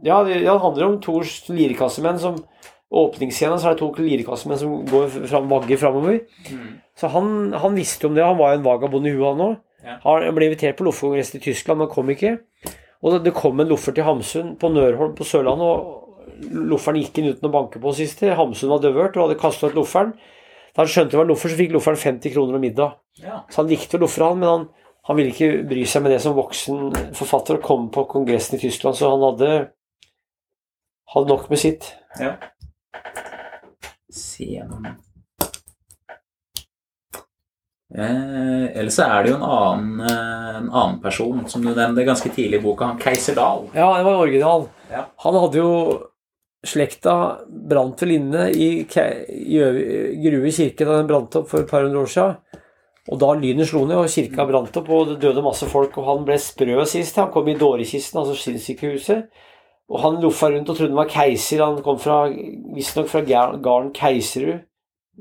Ja, 0.02 0.22
det, 0.24 0.40
den 0.46 0.62
handler 0.62 0.88
om 0.88 1.00
to 1.04 1.20
lirekassemenn 1.52 2.22
som 2.22 2.40
Åpningsscenen 2.94 3.58
så 3.58 3.70
er 3.70 3.74
det 3.74 3.80
to 3.80 3.88
lirekassemenn 3.98 4.58
som 4.60 4.74
går 4.86 5.08
fram, 5.26 5.48
vagger 5.50 5.80
framover. 5.80 6.20
Mm. 6.46 6.66
Så 7.00 7.08
han, 7.10 7.30
han 7.58 7.74
visste 7.74 8.06
om 8.06 8.14
det. 8.14 8.22
Han 8.22 8.38
var 8.38 8.52
jo 8.52 8.60
en 8.60 8.66
vagabond 8.66 9.08
i 9.08 9.14
huet, 9.14 9.26
han 9.32 9.42
òg. 9.48 9.56
Ja. 9.84 9.96
Han 10.04 10.36
ble 10.36 10.48
invitert 10.48 10.78
på 10.78 10.86
loffekongress 10.86 11.34
i 11.34 11.42
Tyskland, 11.42 11.82
men 11.82 11.90
kom 11.90 12.12
ikke. 12.12 12.36
Og 13.02 13.16
det, 13.16 13.24
det 13.26 13.34
kom 13.36 13.58
en 13.60 13.68
loffer 13.68 13.96
til 13.96 14.06
Hamsun 14.06 14.54
på 14.60 14.70
Nørholm 14.72 15.16
på 15.18 15.26
Sørlandet, 15.26 15.66
og 15.66 16.03
lofferen 16.50 17.00
gikk 17.02 17.20
inn 17.20 17.32
uten 17.32 17.48
å 17.48 17.52
banke 17.52 17.82
på 17.82 17.92
sist. 17.96 18.22
Hamsun 18.24 18.72
var 18.72 18.82
døvørt 18.84 19.18
og 19.18 19.28
hadde 19.28 19.40
kasta 19.40 19.70
ut 19.70 19.76
lofferen. 19.78 20.14
Da 20.74 20.82
han 20.82 20.90
skjønte 20.90 21.14
det 21.14 21.20
var 21.20 21.28
loffer, 21.28 21.52
så 21.52 21.58
fikk 21.58 21.74
lofferen 21.76 22.00
50 22.00 22.34
kroner 22.34 22.58
om 22.58 22.64
middag. 22.64 22.96
Ja. 23.22 23.42
Så 23.50 23.62
han 23.62 23.70
likte 23.70 24.00
loffere, 24.02 24.32
han, 24.32 24.40
men 24.42 24.50
han, 24.50 24.64
han 25.06 25.18
ville 25.20 25.30
ikke 25.30 25.62
bry 25.70 25.84
seg 25.86 26.02
med 26.02 26.16
det 26.16 26.22
som 26.24 26.34
voksen 26.34 27.14
forfatter 27.14 27.60
og 27.60 27.68
komme 27.68 27.92
på 27.94 28.02
kongressen 28.10 28.58
i 28.58 28.62
Tyskland, 28.64 28.98
så 28.98 29.12
han 29.12 29.22
hadde, 29.22 29.50
hadde 31.14 31.30
nok 31.30 31.46
med 31.52 31.62
sitt. 31.62 31.92
ja. 32.18 32.34
Se 34.14 34.44
gjennom 34.46 34.84
eh, 34.86 34.92
Eller 37.98 38.92
så 38.94 39.08
er 39.08 39.24
det 39.24 39.32
jo 39.32 39.38
en 39.40 39.46
annen, 39.48 40.04
eh, 40.06 40.50
en 40.60 40.68
annen 40.70 41.00
person 41.02 41.40
som 41.50 41.64
du 41.66 41.72
nevnte 41.72 42.04
ganske 42.06 42.30
tidlig 42.30 42.60
i 42.60 42.62
boka, 42.62 42.92
han 42.92 43.00
Keiser 43.02 43.34
Dahl. 43.34 43.64
Ja, 43.74 43.88
det 43.96 44.04
var 44.06 44.22
original. 44.22 44.68
Ja. 44.92 45.02
Han 45.24 45.34
hadde 45.42 45.58
jo 45.58 45.72
Slekta 46.64 47.14
brant 47.46 48.00
vel 48.00 48.14
inne 48.16 48.48
i 48.50 48.68
Grue 48.88 50.52
kirke 50.54 50.86
da 50.86 50.98
den 50.98 51.08
brant 51.10 51.36
opp 51.36 51.50
for 51.50 51.64
et 51.64 51.70
par 51.70 51.84
hundre 51.84 52.04
år 52.04 52.12
siden. 52.14 52.60
Og 53.12 53.18
da 53.20 53.34
lynet 53.36 53.68
slo 53.68 53.82
ned, 53.84 53.98
og 54.00 54.08
kirka 54.08 54.46
brant 54.48 54.76
opp, 54.80 54.86
og 54.88 55.10
det 55.10 55.18
døde 55.20 55.44
masse 55.44 55.66
folk. 55.68 55.98
Og 56.00 56.06
han 56.08 56.24
ble 56.24 56.38
sprø 56.40 56.78
sist. 56.88 57.18
Han 57.20 57.32
kom 57.34 57.50
i 57.52 57.56
dårekisten, 57.60 58.22
altså 58.22 58.36
sinnssykehuset. 58.40 59.26
Og 59.92 60.00
han 60.00 60.16
loffa 60.22 60.48
rundt 60.48 60.70
og 60.72 60.78
trodde 60.78 60.94
han 60.94 61.02
var 61.02 61.10
keiser. 61.12 61.60
Han 61.60 61.82
kom 61.84 61.98
fra, 62.00 62.22
visstnok 62.74 63.10
fra 63.12 63.20
garden 63.28 63.92
Keiserud, 63.92 64.64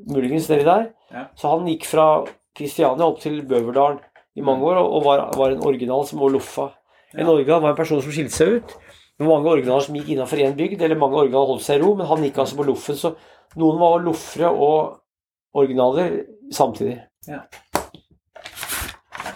muligens 0.08 0.48
nedi 0.50 0.64
der. 0.68 0.88
Ja. 1.12 1.26
Så 1.36 1.52
han 1.52 1.68
gikk 1.68 1.90
fra 1.90 2.08
Kristiania 2.56 3.10
opp 3.10 3.20
til 3.22 3.42
Bøverdalen 3.50 4.00
i 4.40 4.46
mange 4.46 4.66
år, 4.66 4.80
og 4.80 5.04
var, 5.06 5.28
var 5.38 5.52
en 5.52 5.66
original 5.68 6.08
som 6.08 6.24
også 6.24 6.38
loffa. 6.38 6.70
En 7.18 7.28
original 7.30 7.62
var 7.62 7.74
en 7.74 7.78
person 7.78 8.02
som 8.02 8.16
skilte 8.16 8.34
seg 8.34 8.56
ut. 8.56 8.78
Det 9.24 9.30
var 9.30 9.38
mange 9.40 9.52
originaler 9.56 9.86
som 9.86 9.96
gikk 9.96 10.10
innenfor 10.12 10.40
én 10.44 10.56
bygd, 10.58 10.82
eller 10.84 11.00
mange 11.00 11.16
originaler 11.22 11.48
holdt 11.54 11.64
seg 11.64 11.78
i 11.78 11.84
ro, 11.84 11.94
men 11.96 12.10
han 12.10 12.24
gikk 12.26 12.42
altså 12.44 12.58
på 12.60 12.66
loffen, 12.68 12.98
så 13.00 13.14
noen 13.62 13.78
var 13.80 14.04
loffere 14.04 14.50
og 14.52 14.98
originaler 15.56 16.18
samtidig. 16.52 16.98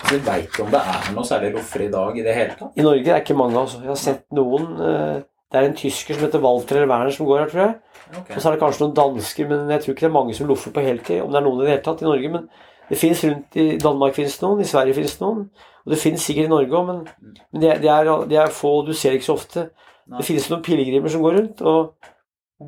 Så 0.08 0.20
veit 0.26 0.52
du 0.58 0.66
om 0.66 0.74
det 0.74 0.82
er 0.82 1.08
noe 1.16 1.24
særlig 1.28 1.54
loffer 1.56 1.86
i 1.86 1.90
dag 1.94 2.20
i 2.20 2.26
det 2.26 2.36
hele 2.36 2.60
tatt? 2.60 2.76
I 2.76 2.84
Norge 2.84 3.06
er 3.06 3.14
det 3.14 3.24
ikke 3.24 3.40
mange, 3.40 3.60
altså. 3.60 3.80
Jeg 3.86 3.94
har 3.94 4.00
sett 4.02 4.26
noen 4.36 4.68
eh, 4.84 5.18
Det 5.48 5.60
er 5.60 5.70
en 5.70 5.78
tysker 5.80 6.18
som 6.18 6.26
heter 6.28 6.44
Walter 6.44 6.82
eller 6.82 6.92
Werner 6.92 7.16
som 7.16 7.28
går 7.28 7.46
her, 7.46 7.52
tror 7.54 7.64
jeg. 7.64 7.76
Okay. 8.10 8.34
Og 8.36 8.42
så 8.42 8.50
er 8.50 8.56
det 8.58 8.62
kanskje 8.66 8.84
noen 8.84 8.98
dansker, 8.98 9.48
men 9.48 9.72
jeg 9.72 9.84
tror 9.84 9.94
ikke 9.94 10.04
det 10.04 10.10
er 10.10 10.18
mange 10.18 10.36
som 10.36 10.50
loffer 10.52 10.74
på 10.76 10.84
heltid. 10.84 11.22
Om 11.24 11.32
det 11.32 11.40
er 11.40 11.46
noen 11.48 11.62
i 11.62 11.64
det 11.64 11.72
hele 11.72 11.86
tatt 11.86 12.04
i 12.04 12.08
Norge. 12.10 12.32
Men 12.34 12.50
det 12.90 12.98
fins 12.98 13.24
rundt 13.26 13.58
i 13.60 13.78
Danmark 13.82 14.16
finnes 14.16 14.38
noen, 14.42 14.62
i 14.64 14.68
Sverige 14.68 14.96
finnes 14.96 15.18
noen. 15.20 15.48
Og 15.86 15.94
det 15.94 16.00
finnes 16.02 16.24
sikkert 16.24 16.50
i 16.50 16.52
Norge 16.52 16.76
òg, 16.76 16.88
men, 16.88 17.34
men 17.52 17.64
det, 17.64 17.78
det, 17.84 17.92
er, 17.92 18.10
det 18.28 18.40
er 18.40 18.54
få, 18.54 18.80
og 18.82 18.90
du 18.90 18.96
ser 18.96 19.16
ikke 19.16 19.28
så 19.28 19.38
ofte. 19.38 19.70
Nei. 20.08 20.20
Det 20.20 20.28
finnes 20.28 20.48
noen 20.52 20.64
pilegrimer 20.64 21.12
som 21.12 21.24
går 21.24 21.38
rundt, 21.38 21.62
og 21.68 21.94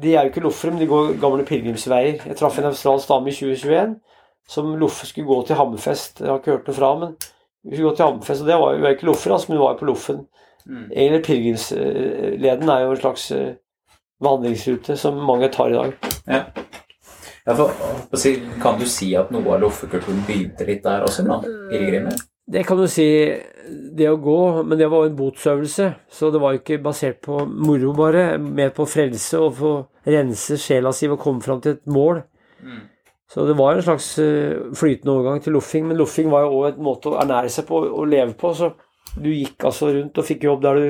de 0.04 0.14
er 0.14 0.28
jo 0.28 0.32
ikke 0.34 0.44
loffere, 0.44 0.72
men 0.72 0.84
de 0.84 0.88
går 0.90 1.16
gamle 1.22 1.46
pilegrimsveier. 1.48 2.24
Jeg 2.28 2.38
traff 2.40 2.60
en 2.60 2.70
australsk 2.70 3.10
dame 3.10 3.32
i 3.32 3.36
2021 3.36 3.98
som 4.50 4.72
loffe 4.82 5.06
skulle 5.06 5.30
gå 5.30 5.42
til 5.46 5.60
Hammerfest. 5.60 6.22
Jeg 6.24 6.30
har 6.30 6.40
ikke 6.42 6.56
hørt 6.56 6.70
noe 6.70 6.78
fra 6.78 6.94
men 6.98 7.12
hun 7.14 7.74
skulle 7.74 7.90
gå 7.90 7.96
til 7.96 8.06
Hammerfest, 8.06 8.42
og 8.42 8.48
det 8.48 8.60
var 8.62 8.76
jo 8.76 8.94
ikke 8.94 9.10
loffer, 9.10 9.34
altså, 9.34 9.50
men 9.50 9.58
hun 9.58 9.66
var 9.66 9.74
jo 9.74 9.82
på 9.82 9.90
loffen. 9.90 10.22
Mm. 10.66 10.86
Egentlig 10.92 11.24
pilegrimsleden 11.26 12.70
er 12.70 12.80
jo 12.86 12.92
en 12.92 13.02
slags 13.04 13.32
eh, 13.32 13.54
vandringsrute 14.24 14.98
som 14.98 15.20
mange 15.28 15.50
tar 15.54 15.74
i 15.74 15.78
dag. 15.78 15.94
Ja, 16.28 16.44
for, 17.58 17.72
kan 18.62 18.80
du 18.80 18.86
si 18.90 19.14
at 19.18 19.32
noe 19.34 19.56
av 19.56 19.64
loffekulturen 19.64 20.22
begynte 20.28 20.68
litt 20.68 20.84
der 20.86 21.06
også, 21.08 21.26
blant 21.28 21.48
pilegrimer? 21.72 22.20
Det 22.50 22.64
kan 22.66 22.80
du 22.80 22.88
si, 22.90 23.06
det 23.98 24.08
å 24.10 24.18
gå, 24.22 24.40
men 24.66 24.80
det 24.80 24.88
var 24.90 25.04
jo 25.04 25.12
en 25.12 25.18
botsøvelse. 25.18 25.90
Så 26.10 26.32
det 26.34 26.42
var 26.42 26.56
jo 26.56 26.62
ikke 26.64 26.80
basert 26.82 27.20
på 27.26 27.44
moro, 27.46 27.94
bare. 27.98 28.40
Mer 28.42 28.74
på 28.74 28.88
frelse 28.90 29.42
og 29.42 29.58
få 29.60 29.74
rense 30.10 30.58
sjela 30.58 30.94
si 30.96 31.10
og 31.10 31.20
komme 31.22 31.46
fram 31.46 31.62
til 31.62 31.78
et 31.78 31.92
mål. 31.94 32.24
Mm. 32.66 32.80
Så 33.30 33.46
det 33.46 33.54
var 33.60 33.78
en 33.78 33.86
slags 33.86 34.08
eh, 34.24 34.58
flytende 34.74 35.14
overgang 35.14 35.44
til 35.46 35.54
loffing. 35.54 35.86
Men 35.92 36.00
loffing 36.02 36.32
var 36.34 36.48
jo 36.48 36.64
òg 36.64 36.72
en 36.72 36.88
måte 36.88 37.12
å 37.12 37.20
ernære 37.22 37.52
seg 37.54 37.68
på 37.70 37.84
og 37.86 38.10
leve 38.10 38.34
på. 38.40 38.56
Så 38.58 38.72
du 39.22 39.30
gikk 39.30 39.70
altså 39.70 39.92
rundt 39.94 40.18
og 40.18 40.26
fikk 40.26 40.48
jobb 40.50 40.66
der 40.66 40.82
du 40.82 40.90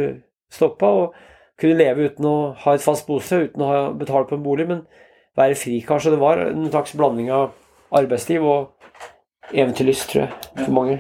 stoppa, 0.56 0.88
og 0.88 1.60
kunne 1.60 1.80
leve 1.82 2.08
uten 2.08 2.26
å 2.26 2.38
ha 2.64 2.74
et 2.76 2.84
fast 2.84 3.08
bosted, 3.08 3.50
uten 3.50 3.66
å 3.66 3.70
ha 3.70 3.82
betale 4.00 4.30
på 4.30 4.38
en 4.38 4.46
bolig, 4.46 4.70
men 4.70 4.86
være 5.40 5.58
frikar. 5.58 6.04
Så 6.04 6.14
det 6.14 6.20
var 6.22 6.44
en 6.50 6.68
slags 6.70 6.96
blanding 7.00 7.32
av 7.34 7.56
arbeidsliv 7.96 8.46
og 8.46 9.56
eventyrlyst, 9.56 10.12
tror 10.12 10.28
jeg, 10.28 10.66
for 10.66 10.76
mange. 10.76 11.00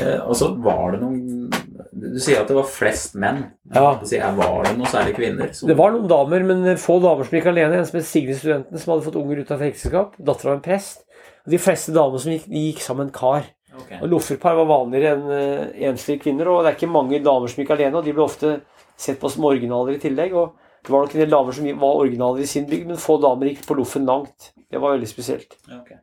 Eh, 0.00 0.20
og 0.24 0.32
så 0.38 0.48
var 0.64 0.94
det 0.94 1.02
noen 1.02 1.50
Du 1.90 2.16
sier 2.22 2.40
at 2.40 2.48
det 2.48 2.56
var 2.56 2.68
flest 2.70 3.16
menn. 3.20 3.42
Ja. 3.74 3.96
Du 4.00 4.06
sier, 4.08 4.24
var 4.38 4.64
det 4.64 4.76
noen 4.78 4.88
særlig 4.88 5.14
kvinner? 5.18 5.52
som- 5.52 5.68
Det 5.68 5.76
var 5.76 5.90
noen 5.92 6.08
damer, 6.08 6.44
men 6.44 6.76
få 6.76 7.00
damer 7.02 7.24
som 7.24 7.36
gikk 7.38 7.46
alene. 7.46 7.76
En 7.76 7.84
som 7.84 7.98
het 7.98 8.06
Signe 8.06 8.34
Studenten, 8.34 8.78
som 8.78 8.94
hadde 8.94 9.04
fått 9.04 9.20
unger 9.20 9.40
ut 9.40 9.50
av 9.50 9.60
ekteskap. 9.60 10.14
Datter 10.18 10.48
av 10.48 10.54
en 10.54 10.62
prest. 10.62 11.04
Og 11.44 11.50
de 11.50 11.58
fleste 11.58 11.92
damer 11.92 12.18
som 12.18 12.32
gikk, 12.32 12.46
de 12.48 12.72
gikk 12.72 12.80
sammen 12.80 13.10
kar. 13.12 13.44
Okay. 13.82 13.98
Og 14.02 14.08
Lofferpar 14.10 14.56
var 14.56 14.66
vanligere 14.66 15.12
enn 15.16 15.28
uh, 15.30 15.90
enslige 15.90 16.22
kvinner, 16.22 16.48
og 16.48 16.64
det 16.64 16.72
er 16.72 16.76
ikke 16.78 16.92
mange 16.92 17.22
damer 17.22 17.48
som 17.48 17.62
gikk 17.62 17.70
alene. 17.70 17.96
Og 17.96 18.04
de 18.04 18.12
ble 18.12 18.24
ofte 18.24 18.60
sett 18.96 19.20
på 19.20 19.30
som 19.30 19.44
originaler 19.44 19.94
i 19.94 20.02
tillegg. 20.02 20.32
Og 20.34 20.54
det 20.84 20.92
var 20.92 21.04
nok 21.04 21.14
en 21.14 21.20
del 21.20 21.32
damer 21.32 21.52
som 21.56 21.66
var 21.80 21.98
originaler 22.04 22.44
i 22.44 22.46
sin 22.48 22.66
bygd, 22.70 22.86
men 22.88 23.00
få 23.00 23.18
damer 23.22 23.50
gikk 23.50 23.66
på 23.68 23.76
loffen 23.78 24.06
langt. 24.08 24.52
Det 24.70 24.80
var 24.80 24.94
veldig 24.96 25.08
spesielt. 25.10 25.56
Okay. 25.66 25.98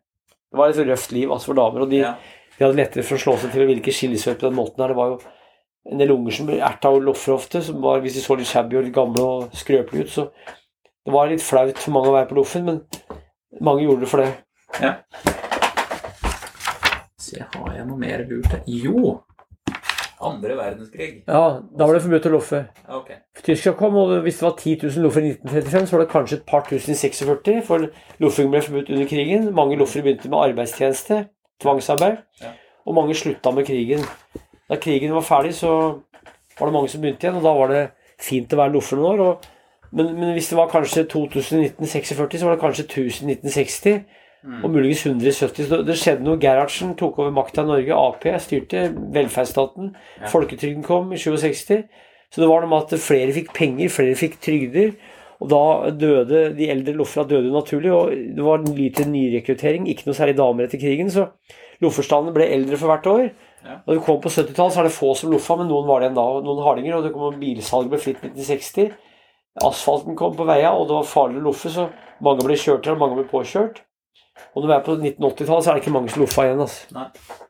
Det 0.51 0.59
var 0.59 0.69
et 0.69 0.81
røft 0.87 1.11
liv 1.15 1.31
altså, 1.31 1.51
for 1.51 1.59
damer, 1.59 1.81
og 1.85 1.89
de, 1.91 2.03
Ja. 2.03 2.13
de 2.57 2.63
hadde 2.65 2.77
lettere 2.77 3.03
for 3.03 3.17
å 3.17 3.23
slå 3.23 3.37
seg 3.41 3.51
til 3.51 3.63
og 3.65 3.67
ville 3.71 3.81
ikke 3.81 3.95
skille 3.95 4.19
seg 4.21 4.35
ut 4.35 4.43
på 4.43 4.47
den 4.49 4.57
måten 4.59 4.83
her. 4.83 4.93
Det 4.93 4.99
var 4.99 5.11
jo 5.13 5.19
en 5.91 5.97
del 6.03 6.11
unger 6.13 6.31
som 6.37 6.47
ble 6.49 6.59
erta 6.61 6.89
og 6.93 7.03
loffer 7.07 7.33
ofte, 7.33 7.61
som 7.63 7.81
var, 7.81 7.99
hvis 8.03 8.17
de 8.19 8.23
så 8.23 8.35
litt 8.37 8.47
shabby 8.49 8.77
og 8.77 8.83
litt 8.87 8.95
gamle 8.95 9.23
og 9.23 9.55
skrøpelige 9.55 10.07
ut, 10.07 10.11
så 10.13 10.29
det 11.07 11.13
var 11.15 11.29
litt 11.31 11.41
flaut 11.43 11.77
for 11.79 11.95
mange 11.95 12.09
å 12.11 12.15
være 12.17 12.27
på 12.31 12.35
loffen, 12.35 12.65
men 12.67 12.81
mange 13.63 13.85
gjorde 13.85 14.03
det 14.03 14.09
for 14.11 14.23
det. 14.23 14.33
Se, 17.17 17.39
har 17.43 17.73
jeg 17.75 17.87
noe 17.87 17.99
mer 17.99 18.23
lurt 18.27 18.51
her? 18.51 18.61
Jo! 18.67 19.17
Andre 20.27 20.57
verdenskrig? 20.57 21.09
Ja, 21.27 21.41
da 21.61 21.87
var 21.87 21.97
det 21.97 22.03
forbudt 22.03 22.27
å 22.29 22.33
loffe. 22.33 22.61
Okay. 22.99 23.19
Tyskland 23.45 23.77
kom, 23.79 23.97
og 24.01 24.13
hvis 24.25 24.39
det 24.39 24.45
var 24.47 24.55
10 24.59 24.75
000 24.83 25.05
loffer 25.05 25.25
i 25.25 25.31
1935, 25.35 25.87
så 25.87 25.97
var 25.97 26.03
det 26.03 26.11
kanskje 26.11 26.39
et 26.39 26.47
par 26.49 26.65
tusen 26.67 26.93
i 26.93 26.97
46, 26.99 27.63
for 27.67 27.87
loffing 28.23 28.51
ble 28.53 28.61
forbudt 28.65 28.91
under 28.93 29.09
krigen. 29.09 29.49
Mange 29.57 29.79
loffere 29.79 30.05
begynte 30.05 30.31
med 30.31 30.39
arbeidstjeneste, 30.49 31.21
tvangsarbeid, 31.63 32.19
ja. 32.43 32.53
og 32.85 32.99
mange 32.99 33.17
slutta 33.17 33.53
med 33.55 33.67
krigen. 33.69 34.03
Da 34.67 34.79
krigen 34.81 35.15
var 35.15 35.25
ferdig, 35.25 35.55
så 35.55 35.71
var 36.59 36.67
det 36.67 36.75
mange 36.75 36.89
som 36.91 37.01
begynte 37.01 37.27
igjen, 37.27 37.39
og 37.39 37.45
da 37.45 37.53
var 37.55 37.73
det 37.73 37.83
fint 38.21 38.53
å 38.53 38.59
være 38.59 38.73
loffer 38.73 38.99
noen 38.99 39.09
år. 39.13 39.25
Og, 39.25 39.49
men, 39.91 40.13
men, 40.17 40.33
hvis 40.35 40.49
det 40.51 40.57
var 40.59 40.71
kanskje 40.71 41.05
2000 41.11 41.65
1946, 41.71 42.39
så 42.41 42.47
var 42.47 42.57
det 42.57 42.63
kanskje 42.63 42.87
1000 42.87 43.35
1960. 43.37 44.01
Mm. 44.45 44.61
Og 44.63 44.71
muligens 44.71 45.05
170. 45.05 45.67
Så 45.67 45.81
det 45.87 45.97
skjedde 45.99 46.25
noe. 46.25 46.39
Gerhardsen 46.41 46.95
tok 46.99 47.19
over 47.21 47.33
makta 47.35 47.65
i 47.65 47.69
Norge. 47.71 47.97
Ap 47.97 48.27
styrte 48.43 48.87
velferdsstaten. 49.15 49.93
Ja. 50.21 50.31
Folketrygden 50.31 50.85
kom 50.85 51.11
i 51.13 51.19
67. 51.21 51.85
Så 52.27 52.43
det 52.43 52.49
var 52.49 52.63
noe 52.63 52.71
med 52.71 52.85
at 52.85 53.01
flere 53.01 53.33
fikk 53.35 53.53
penger, 53.55 53.91
flere 53.93 54.17
fikk 54.19 54.39
trygder. 54.43 54.93
Og 55.37 55.51
da 55.51 55.91
døde 55.93 56.47
de 56.57 56.69
eldre 56.73 56.95
Lofra 56.97 57.23
døde 57.29 57.53
naturlig, 57.53 57.91
og 57.93 58.09
det 58.09 58.43
var 58.43 58.63
lite 58.65 59.05
nyrekruttering. 59.05 59.85
Ikke 59.91 60.07
noe 60.07 60.17
særlig 60.17 60.37
damer 60.39 60.65
etter 60.65 60.81
krigen, 60.81 61.11
så 61.13 61.29
Lofferstanden 61.83 62.33
ble 62.33 62.47
eldre 62.55 62.79
for 62.79 62.89
hvert 62.89 63.09
år. 63.11 63.27
Ja. 63.67 63.75
Når 63.85 63.99
vi 63.99 64.05
kom 64.05 64.21
på 64.23 64.31
70-tallet, 64.33 64.77
er 64.79 64.87
det 64.87 64.95
få 64.95 65.11
som 65.17 65.29
loffa, 65.29 65.57
men 65.59 65.69
noen 65.69 65.85
var 65.85 66.01
det 66.01 66.07
igjen 66.07 66.17
da. 66.17 66.25
Noen 66.45 66.63
hardinger. 66.65 66.97
Og 66.97 67.05
det 67.05 67.11
kom 67.13 67.37
bilsalget 67.41 67.93
ble 67.93 67.99
fritt 68.01 68.23
1960. 68.23 68.95
Asfalten 69.67 70.17
kom 70.17 70.33
på 70.37 70.45
veia, 70.47 70.71
og 70.73 70.87
det 70.89 70.97
var 70.97 71.09
farlig 71.09 71.41
å 71.41 71.47
loffe, 71.49 71.69
så 71.73 71.87
mange 72.23 72.45
ble 72.45 72.57
kjørt 72.57 72.85
her, 72.85 72.97
og 72.97 73.03
mange 73.03 73.19
ble 73.19 73.27
påkjørt. 73.29 73.83
Og 74.53 74.63
når 74.63 74.69
vi 74.69 74.75
er 74.75 74.85
på 74.85 74.95
1980-tallet, 74.97 75.63
så 75.63 75.69
er 75.71 75.77
det 75.77 75.83
ikke 75.83 75.93
mange 75.93 76.13
som 76.13 76.23
loffa 76.23 76.47
igjen. 76.47 76.63
altså. 76.63 77.05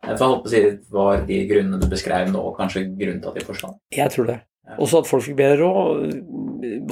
Jeg 0.07 0.19
får 0.19 0.33
håpe 0.33 0.49
å 0.49 0.51
si 0.51 0.61
Var 0.97 1.23
de 1.29 1.39
grunnene 1.51 1.79
du 1.81 1.87
beskrev 1.91 2.31
nå, 2.33 2.43
kanskje 2.57 2.83
grunnen 2.89 3.21
til 3.23 3.31
at 3.31 3.39
de 3.39 3.45
forsvant? 3.47 3.79
Jeg 3.95 4.13
tror 4.13 4.29
det. 4.31 4.37
Ja. 4.67 4.75
Også 4.83 5.01
at 5.01 5.07
folk 5.07 5.23
fikk 5.23 5.37
bedre 5.39 5.63
råd, 5.63 6.17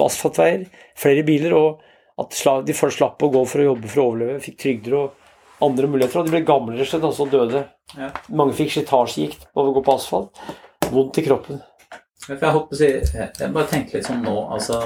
asfaltveier, 0.06 0.66
flere 0.96 1.24
biler, 1.28 1.56
og 1.56 1.84
at 2.22 2.66
de 2.66 2.76
først 2.76 3.02
slapp 3.02 3.22
å 3.22 3.30
gå 3.32 3.44
for 3.44 3.60
å 3.60 3.70
jobbe 3.70 3.92
for 3.92 4.02
å 4.02 4.08
overleve, 4.10 4.40
fikk 4.44 4.60
trygder 4.62 4.96
og 4.96 5.64
andre 5.66 5.90
muligheter. 5.92 6.22
Og 6.22 6.28
de 6.28 6.36
ble 6.36 6.44
gamle 6.48 6.76
rett 6.78 6.94
og 6.96 7.12
slett, 7.16 7.32
døde. 7.34 7.64
Ja. 7.96 8.12
Mange 8.32 8.56
fikk 8.56 8.72
slitasjegikt 8.72 9.48
av 9.52 9.68
å 9.68 9.74
gå 9.76 9.84
på 9.84 9.96
asfalt. 9.98 10.44
Vondt 10.88 11.20
i 11.20 11.26
kroppen. 11.26 11.60
Jeg 12.26 12.40
jeg 12.40 12.54
håper 12.56 12.74
å 12.74 12.78
si 12.78 12.88
jeg 12.88 13.52
bare 13.54 13.68
tenker 13.70 13.98
litt 13.98 14.08
sånn 14.08 14.24
nå, 14.24 14.34
altså 14.56 14.80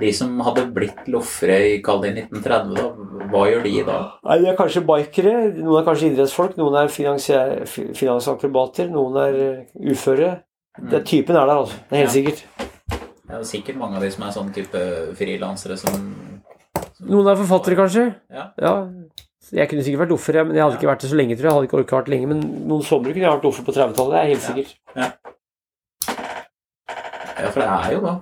De 0.00 0.08
som 0.16 0.40
hadde 0.40 0.62
blitt 0.72 1.04
loffere 1.12 1.58
i 1.74 1.82
kall 1.84 2.00
det 2.02 2.14
1930, 2.16 2.74
da, 2.78 2.84
hva 3.32 3.42
gjør 3.50 3.62
de 3.66 3.72
da? 3.86 3.96
Nei, 4.24 4.38
De 4.40 4.46
er 4.48 4.56
kanskje 4.56 4.80
bikere, 4.88 5.34
noen 5.58 5.80
er 5.82 5.86
kanskje 5.86 6.08
idrettsfolk, 6.12 6.56
noen 6.56 6.74
er 6.80 6.88
finansakrobater, 6.88 8.88
noen 8.92 9.16
er 9.20 9.34
uføre. 9.76 9.92
uføre. 9.92 10.30
Det, 10.90 11.02
typen 11.04 11.36
er 11.36 11.44
der, 11.46 11.56
altså. 11.60 11.76
Det 11.90 11.92
er 11.92 11.96
helt 12.06 12.08
Ja. 12.08 12.12
sikkert. 12.16 12.40
Det 13.28 13.34
er 13.36 13.38
jo 13.38 13.44
sikkert 13.44 13.76
mange 13.76 13.96
av 13.96 14.02
de 14.02 14.10
som 14.10 14.22
er 14.24 14.30
sånn 14.32 14.52
type 14.52 14.78
frilansere 15.16 15.76
som, 15.78 15.92
som 16.96 17.06
Noen 17.08 17.26
er 17.28 17.36
forfattere, 17.36 17.76
kanskje. 17.76 18.14
Ja. 18.32 18.46
ja. 18.60 18.86
Jeg 19.52 19.68
kunne 19.68 19.82
sikkert 19.84 20.00
vært 20.06 20.12
offer, 20.16 20.44
men 20.44 20.54
jeg 20.56 20.62
hadde 20.64 20.76
ikke 20.78 20.88
vært 20.88 21.00
det 21.04 21.10
så 21.10 21.16
lenge, 21.18 21.36
tror 21.36 21.44
jeg. 21.44 21.52
Jeg 21.52 21.56
hadde 21.58 21.66
ikke 21.68 21.78
orket 21.82 21.98
vært 21.98 22.08
lenge, 22.08 22.26
Men 22.32 22.40
noen 22.68 22.82
somre 22.82 23.12
kunne 23.12 23.24
jeg 23.28 23.32
vært 23.36 23.44
loffer 23.44 23.64
på 23.68 23.72
30-tallet. 23.76 24.12
Det 24.12 24.18
er 24.22 24.26
helt 24.32 24.42
Ja. 24.42 24.48
sikkert. 24.48 24.70
Ja, 27.42 27.48
for 27.50 27.60
det 27.60 27.68
er 27.68 27.92
jo 27.92 28.00
da 28.00 28.12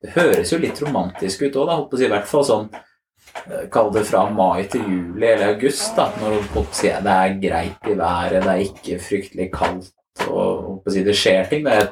Det 0.00 0.14
høres 0.14 0.52
jo 0.52 0.60
litt 0.60 0.80
romantisk 0.80 1.44
ut 1.44 1.58
òg, 1.60 1.68
da. 1.68 2.00
I 2.00 2.08
hvert 2.08 2.28
fall 2.28 2.46
sånn 2.48 2.68
eh, 2.72 3.66
Kall 3.72 3.92
det 3.92 4.06
fra 4.08 4.24
mai 4.32 4.64
til 4.72 4.86
juli 4.88 5.28
eller 5.28 5.54
august, 5.54 5.92
da. 5.98 6.08
Når 6.22 6.40
si, 6.72 6.88
det 6.88 7.16
er 7.16 7.38
greit 7.42 7.88
i 7.90 7.96
været, 7.98 8.40
det 8.46 8.54
er 8.54 8.64
ikke 8.64 9.00
fryktelig 9.04 9.50
kaldt 9.54 9.92
og 10.28 10.88
si, 10.90 11.04
det 11.04 11.16
skjer 11.16 11.48
ting. 11.50 11.64
Men 11.66 11.80
jeg, 11.80 11.90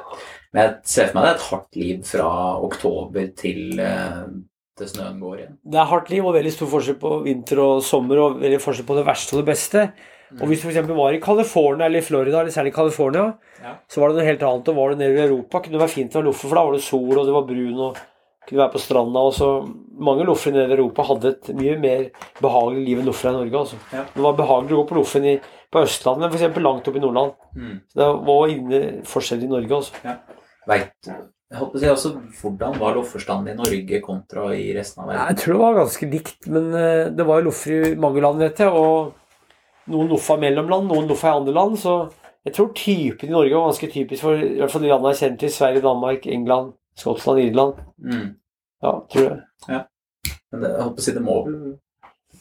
men 0.53 0.63
jeg 0.65 0.91
ser 0.91 1.09
for 1.09 1.19
meg 1.19 1.27
det 1.27 1.31
er 1.31 1.39
et 1.39 1.49
hardt 1.49 1.81
liv 1.81 2.05
fra 2.09 2.29
oktober 2.65 3.33
til, 3.37 3.63
eh, 3.85 4.87
snøen 4.89 5.19
går 5.21 5.41
igjen. 5.41 5.57
Det 5.69 5.79
er 5.81 5.89
hardt 5.89 6.09
liv 6.09 6.25
og 6.25 6.37
veldig 6.37 6.53
stor 6.55 6.69
forskjell 6.71 6.97
på 7.01 7.17
vinter 7.25 7.61
og 7.61 7.83
sommer, 7.85 8.23
og 8.23 8.39
veldig 8.41 8.61
forskjell 8.63 8.87
på 8.89 8.97
det 8.97 9.05
verste 9.09 9.35
og 9.35 9.43
det 9.43 9.49
beste. 9.51 9.89
Og 10.37 10.45
hvis 10.51 10.61
du 10.61 10.67
f.eks. 10.69 10.87
var 10.93 11.15
i 11.15 11.19
California 11.23 11.87
eller 11.87 11.99
i 12.03 12.05
Florida, 12.05 12.41
eller 12.43 12.53
særlig 12.53 12.73
California, 12.75 13.33
Ja. 13.63 13.73
så 13.89 13.99
var 14.01 14.09
det 14.09 14.19
noe 14.19 14.27
helt 14.29 14.43
annet. 14.45 14.69
Og 14.69 14.75
var 14.77 14.89
du 14.93 14.95
nede 15.01 15.17
i 15.17 15.25
Europa, 15.25 15.59
kunne 15.59 15.73
det 15.77 15.81
være 15.81 15.95
fint 15.95 16.13
å 16.13 16.19
være 16.21 16.29
loffer, 16.29 16.47
for 16.49 16.55
da 16.59 16.63
var 16.67 16.73
det 16.77 16.83
sol, 16.85 17.17
og 17.17 17.25
det 17.25 17.33
var 17.33 17.47
brun, 17.49 17.79
og 17.87 17.97
kunne 18.49 18.61
være 18.63 18.73
på 18.75 18.81
stranda. 18.83 19.19
Og 19.29 19.33
så 19.33 19.49
Mange 19.99 20.23
loffere 20.23 20.53
nede 20.55 20.71
i 20.71 20.77
Europa 20.77 21.03
hadde 21.03 21.27
et 21.33 21.49
mye 21.59 21.73
mer 21.77 22.05
behagelig 22.39 22.85
liv 22.85 22.99
enn 23.01 23.05
loffere 23.09 23.33
i 23.33 23.39
Norge. 23.41 23.57
altså. 23.59 23.75
Ja. 23.91 24.05
Det 24.15 24.21
var 24.23 24.37
behagelig 24.37 24.71
å 24.71 24.77
gå 24.79 24.85
på 24.87 24.95
loffen 24.95 25.25
i, 25.27 25.33
på 25.69 25.81
Østlandet, 25.83 26.31
men 26.31 26.39
f.eks. 26.39 26.61
langt 26.63 26.87
opp 26.87 26.95
i 26.95 27.01
Nordland. 27.03 27.33
Mm. 27.57 27.73
Så 27.91 27.99
det 27.99 28.07
var 28.29 28.53
inne 28.53 28.79
forskjell 29.03 29.43
i 29.43 29.49
Norge, 29.51 29.75
altså. 29.81 30.15
Vet, 30.69 31.09
jeg 31.49 31.57
håper 31.59 31.75
å 31.75 31.81
si 31.81 31.89
også, 31.91 32.09
Hvordan 32.39 32.79
var 32.79 32.95
lofferstanden 32.95 33.51
i 33.51 33.57
Norge 33.59 33.99
kontra 34.05 34.53
i 34.55 34.69
resten 34.77 35.03
av 35.03 35.11
Jeg 35.17 35.37
tror 35.41 35.53
det 35.57 35.61
var 35.65 35.79
ganske 35.81 36.09
likt, 36.13 36.47
men 36.47 36.67
eh, 36.77 37.09
det 37.09 37.25
var 37.27 37.41
jo 37.41 37.47
loffer 37.49 37.89
i 37.91 37.95
mange 37.99 38.21
land, 38.23 38.39
vet 38.39 38.61
jeg. 38.63 38.69
Og 38.71 39.13
noen 39.89 40.09
NOFA 40.11 40.37
mellom 40.41 40.69
land, 40.71 40.89
noen 40.91 41.09
NOFA 41.09 41.31
i 41.31 41.37
andre 41.41 41.55
land. 41.57 41.77
Så 41.81 41.95
jeg 42.47 42.55
tror 42.55 42.71
typen 42.77 43.29
i 43.29 43.35
Norge 43.35 43.55
var 43.55 43.69
ganske 43.69 43.91
typisk 43.91 44.25
for 44.25 44.39
i 44.39 44.55
hvert 44.61 44.71
fall 44.73 44.85
de 44.85 44.91
landene 44.93 45.13
jeg 45.13 45.21
kjenner 45.23 45.41
til. 45.43 45.53
Sverige, 45.57 45.85
Danmark, 45.85 46.25
England, 46.29 46.73
Skottland, 46.99 47.43
Irland. 47.43 47.83
Mm. 47.99 48.27
Ja, 48.85 48.95
tror 49.11 49.27
jeg. 49.27 49.85
Men 50.49 50.63
det, 50.63 50.73
jeg 50.73 50.89
på 50.95 51.03
å 51.03 51.05
si, 51.05 51.13
det 51.13 51.23
må 51.25 51.37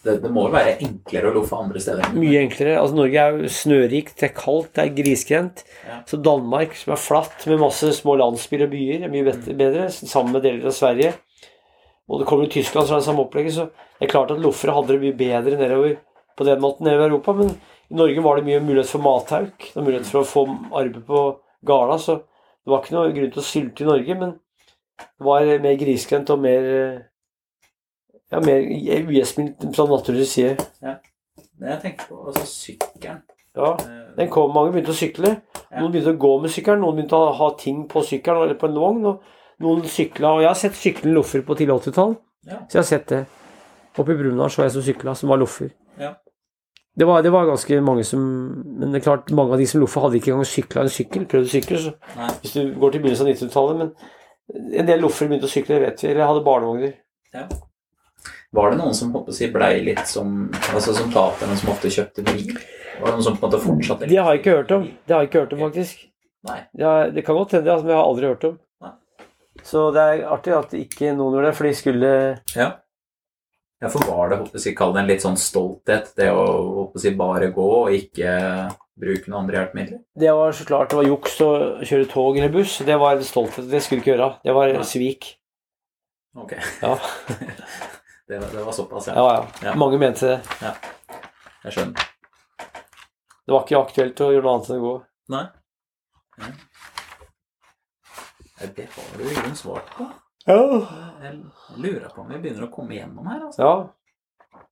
det, 0.04 0.14
det 0.22 0.30
må 0.32 0.44
jo 0.46 0.52
være 0.54 0.76
enklere 0.86 1.30
å 1.30 1.34
loffe 1.34 1.56
andre 1.58 1.80
steder? 1.82 2.12
Mye 2.14 2.42
enklere. 2.44 2.76
Altså 2.80 2.96
Norge 2.96 3.22
er 3.22 3.34
jo 3.34 3.50
snørikt, 3.52 4.14
det 4.20 4.28
er 4.28 4.34
kaldt, 4.36 4.70
det 4.76 4.84
er 4.84 4.92
grisgrendt. 4.94 5.64
Ja. 5.88 5.98
Så 6.08 6.20
Danmark, 6.22 6.76
som 6.78 6.94
er 6.94 7.02
flatt 7.02 7.46
med 7.50 7.60
masse 7.60 7.90
små 7.96 8.14
landsbyer 8.20 8.68
og 8.68 8.72
byer, 8.72 9.04
er 9.04 9.12
mye 9.12 9.26
bet- 9.26 9.50
bedre, 9.58 9.88
sammen 9.98 10.36
med 10.36 10.46
deler 10.46 10.70
av 10.70 10.76
Sverige. 10.76 11.16
Og 12.08 12.22
det 12.22 12.28
kommer 12.30 12.46
jo 12.46 12.54
Tyskland, 12.54 12.88
så 12.88 12.96
er 12.96 13.02
det 13.02 13.08
samme 13.08 13.26
opplegget. 13.26 13.56
Så 13.58 13.66
det 13.98 14.06
er 14.06 14.12
klart 14.14 14.30
at 14.32 14.40
loffere 14.40 14.76
hadde 14.76 14.94
det 14.94 15.02
mye 15.02 15.18
bedre 15.18 15.58
nedover 15.58 15.98
på 16.38 16.46
den 16.46 16.62
måten 16.62 16.86
nedover 16.86 17.08
i 17.08 17.10
Europa. 17.12 17.34
Men 17.40 17.52
i 17.88 17.98
Norge 17.98 18.24
var 18.24 18.38
det 18.38 18.46
mye 18.46 18.62
mulighet 18.64 18.90
for 18.92 19.04
mathauk. 19.04 19.56
Det 19.68 19.76
var 19.76 19.86
mulighet 19.86 20.10
for 20.10 20.22
å 20.22 20.28
få 20.28 20.46
arbeid 20.70 21.04
på 21.08 21.22
gårda. 21.66 21.98
Så 22.02 22.18
det 22.22 22.72
var 22.72 22.84
ikke 22.84 22.96
noe 22.96 23.14
grunn 23.16 23.32
til 23.34 23.42
å 23.42 23.48
sylte 23.48 23.84
i 23.84 23.88
Norge, 23.88 24.18
men 24.22 24.34
det 24.98 25.26
var 25.26 25.52
mer 25.64 25.78
grisgrendt 25.78 26.30
og 26.34 26.42
mer 26.42 26.66
ja, 28.28 28.40
mer 28.44 28.60
ugjestmildt 29.08 29.64
fra 29.76 29.86
naturens 29.88 30.34
side. 30.36 30.56
det 30.82 31.70
jeg 31.72 31.80
tenker 31.82 32.10
på 32.10 32.20
altså, 32.28 32.44
sykkelen. 32.46 33.22
Ja. 33.56 33.72
Eh, 33.72 34.04
Den 34.18 34.30
kom, 34.30 34.52
mange 34.54 34.74
begynte 34.74 34.92
å 34.94 34.98
sykle. 34.98 35.32
Ja. 35.56 35.80
Noen 35.80 35.92
begynte 35.94 36.14
å 36.14 36.20
gå 36.20 36.32
med 36.42 36.52
sykkelen, 36.54 36.84
noen 36.84 36.98
begynte 36.98 37.18
å 37.18 37.32
ha 37.38 37.48
ting 37.58 37.82
på 37.90 38.02
sykkelen 38.06 38.44
eller 38.44 38.58
på 38.60 38.68
en 38.68 38.78
vogn. 38.78 39.08
Og 39.10 39.64
noen 39.64 39.82
sykla, 39.90 40.36
og 40.36 40.44
jeg 40.44 40.50
har 40.50 40.60
sett 40.60 40.78
syklende 40.78 41.16
loffer 41.16 41.42
på 41.46 41.56
tidlig 41.58 41.80
80-tall. 41.80 42.14
Ja. 42.46 42.60
Så 42.68 42.78
jeg 42.78 42.82
har 42.82 42.88
sett 42.92 43.08
det. 43.10 43.24
Oppe 43.98 44.14
i 44.14 44.18
Brumunddal 44.20 44.52
så 44.54 44.62
jeg 44.62 44.76
som 44.76 44.84
sykla, 44.86 45.14
som 45.18 45.32
var 45.32 45.40
loffer. 45.40 45.72
Ja. 45.98 46.12
Det 46.98 47.06
var, 47.06 47.22
det 47.22 47.30
var 47.30 47.46
ganske 47.46 47.76
mange 47.84 48.02
som 48.06 48.20
Men 48.64 48.90
det 48.90 49.00
er 49.00 49.04
klart, 49.04 49.30
mange 49.30 49.54
av 49.54 49.60
de 49.60 49.66
som 49.70 49.82
loffa, 49.82 50.02
hadde 50.02 50.18
ikke 50.18 50.32
engang 50.34 50.48
sykla 50.50 50.82
en 50.82 50.92
sykkel. 50.92 51.26
Prøvd 51.30 51.46
å 51.46 51.52
sykle, 51.52 51.82
så 51.84 51.92
hvis 52.42 52.56
du 52.56 52.62
går 52.80 52.94
til 52.94 53.04
begynnelsen 53.04 53.28
av 53.28 53.34
90-tallet. 53.34 53.82
Men 53.82 54.78
en 54.80 54.88
del 54.88 55.02
loffer 55.04 55.28
begynte 55.30 55.46
å 55.46 55.52
sykle, 55.52 55.76
det 55.78 55.86
vet 55.86 56.02
vi. 56.02 56.10
Eller 56.12 56.26
hadde 56.26 56.44
barnevogner. 56.46 56.96
Var 58.56 58.70
det 58.72 58.78
noen 58.80 58.96
som 58.96 59.12
si, 59.36 59.50
blei 59.52 59.74
litt 59.84 60.06
som 60.08 60.48
altså 60.72 60.94
som 60.96 61.10
taterne 61.12 61.56
som 61.60 61.70
ofte 61.74 61.90
kjøpte 61.92 62.24
bil? 62.24 62.54
Var 62.98 63.10
det 63.10 63.14
noen 63.18 63.26
som 63.26 63.36
på 63.36 63.44
en 63.44 63.50
måte 63.52 63.60
fortsatte 63.62 64.08
Det 64.08 64.16
har 64.18 64.32
jeg 64.34 64.42
ikke 64.42 64.56
hørt 64.56 64.72
om. 64.74 64.86
Det 65.04 65.14
har 65.14 65.22
jeg 65.22 65.30
ikke 65.30 65.42
hørt 65.44 65.52
om, 65.54 65.64
faktisk. 65.66 66.06
Nei. 66.48 66.58
Ja, 66.80 66.92
det 67.12 67.24
kan 67.26 67.36
godt 67.36 67.54
hende, 67.58 67.70
altså, 67.70 67.84
men 67.84 67.94
jeg 67.94 68.00
har 68.00 68.08
aldri 68.08 68.30
hørt 68.32 68.46
om. 68.48 68.58
Nei. 68.82 68.92
Så 69.68 69.84
det 69.94 70.04
er 70.06 70.24
artig 70.32 70.54
at 70.56 70.74
ikke 70.78 71.12
noen 71.18 71.36
gjorde 71.36 71.50
det, 71.50 71.56
for 71.58 71.68
de 71.68 71.74
skulle 71.76 72.12
Ja. 72.56 72.70
Ja, 73.78 73.88
for 73.92 74.02
var 74.08 74.30
det 74.32 74.38
håper 74.42 74.58
jeg, 74.58 74.74
kall 74.78 74.92
det 74.96 75.02
en 75.04 75.10
litt 75.10 75.22
sånn 75.24 75.38
stolthet, 75.38 76.12
det 76.18 76.28
å 76.34 76.44
håper 76.82 77.04
jeg, 77.06 77.16
bare 77.18 77.50
gå 77.54 77.66
og 77.76 77.94
ikke 77.94 78.32
bruke 78.98 79.30
noen 79.30 79.44
andre 79.44 79.60
hjelpemidler? 79.60 80.00
Det 80.18 80.32
var 80.34 80.56
så 80.58 80.66
klart 80.66 80.90
det 80.90 80.98
var 80.98 81.06
juks 81.06 81.36
å 81.46 81.50
kjøre 81.86 82.08
tog 82.10 82.38
eller 82.40 82.50
buss. 82.54 82.78
Det 82.86 82.96
var 82.98 83.14
en 83.16 83.26
stolthet. 83.26 83.68
Det 83.70 83.82
skulle 83.84 84.02
ikke 84.02 84.14
gjøre. 84.16 84.30
Det 84.42 84.56
var 84.56 84.72
ja. 84.74 84.82
svik. 84.86 85.28
Ok. 86.38 86.56
Ja. 86.82 86.96
det, 88.28 88.40
var- 88.42 88.50
det 88.56 88.64
var 88.66 88.74
såpass, 88.74 89.06
ja. 89.10 89.14
Ja, 89.14 89.28
ja. 89.38 89.70
Ja. 89.70 89.76
Mange 89.78 89.98
mente 90.02 90.34
det. 90.34 90.72
Jeg 91.64 91.76
skjønner. 91.76 92.08
Det 93.48 93.54
var 93.54 93.62
ikke 93.64 93.78
aktuelt 93.80 94.20
å 94.26 94.32
gjøre 94.34 94.44
noe 94.44 94.56
annet 94.58 94.70
enn 94.74 94.80
å 94.82 94.84
gå. 94.88 94.96
Nei. 95.32 95.44
Ja. 96.38 96.50
Nei, 98.58 98.68
Det 98.76 98.88
har 98.92 99.14
du 99.16 99.22
i 99.24 99.34
grunnen 99.36 99.56
svart 99.56 99.94
på. 99.94 100.08
Jeg 100.48 101.32
lurer 101.82 102.10
på 102.14 102.22
om 102.24 102.28
vi 102.32 102.40
begynner 102.42 102.66
å 102.68 102.72
komme 102.72 102.96
igjennom 102.96 103.26
her. 103.28 103.46
altså. 103.50 103.62
ja. 103.62 103.76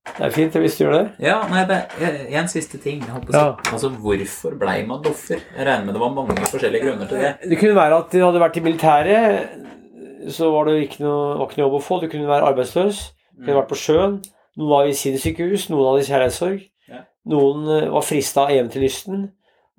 Det 0.07 0.23
er 0.23 0.31
fint 0.31 0.55
hvis 0.55 0.77
du 0.79 0.85
gjør 0.85 0.93
det. 0.95 1.03
Ja, 1.21 1.35
nei, 1.51 1.65
det 1.67 1.77
er 1.99 2.37
en 2.39 2.47
siste 2.49 2.79
ting. 2.81 3.01
Ja. 3.03 3.43
Altså, 3.73 3.89
Hvorfor 4.01 4.55
blei 4.59 4.79
man 4.87 5.03
doffer? 5.03 5.41
Jeg 5.41 5.67
regner 5.67 5.85
med 5.85 5.97
det 5.97 6.01
var 6.01 6.13
mange 6.15 6.37
forskjellige 6.47 6.85
grunner 6.85 7.09
til 7.11 7.21
det. 7.21 7.33
Det 7.51 7.59
kunne 7.59 7.75
være 7.75 7.99
at 8.01 8.15
de 8.15 8.23
hadde 8.23 8.41
vært 8.41 8.57
i 8.57 8.63
militæret, 8.63 10.31
så 10.33 10.49
var 10.55 10.69
det 10.69 10.77
ikke 10.85 11.03
noe, 11.03 11.35
ikke 11.45 11.59
noe 11.59 11.65
jobb 11.65 11.77
å 11.77 11.83
få. 11.83 11.99
Du 12.01 12.07
kunne 12.11 12.29
være 12.31 12.49
arbeidsløs. 12.53 13.03
Du 13.35 13.43
kunne 13.43 13.59
vært 13.59 13.71
på 13.73 13.79
sjøen. 13.83 14.17
Noen 14.57 14.71
var 14.73 14.89
i 14.89 14.95
sinnssykehus, 14.97 15.67
noen 15.69 15.91
hadde 15.91 16.07
kjærlighetssorg. 16.07 16.63
Ja. 16.89 17.03
Noen 17.29 17.67
eh, 17.75 17.89
var 17.93 18.05
frista 18.07 18.47
av 18.47 18.55
eventyrlysten. 18.55 19.27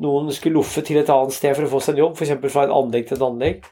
Noen 0.04 0.28
skulle 0.36 0.60
loffe 0.60 0.84
til 0.86 1.00
et 1.00 1.10
annet 1.10 1.34
sted 1.34 1.56
for 1.56 1.66
å 1.66 1.72
få 1.72 1.80
seg 1.82 1.96
en 1.96 2.04
jobb, 2.04 2.20
f.eks. 2.20 2.36
fra 2.52 2.68
et 2.68 2.74
anlegg 2.76 3.08
til 3.08 3.18
et 3.18 3.24
anlegg. 3.26 3.64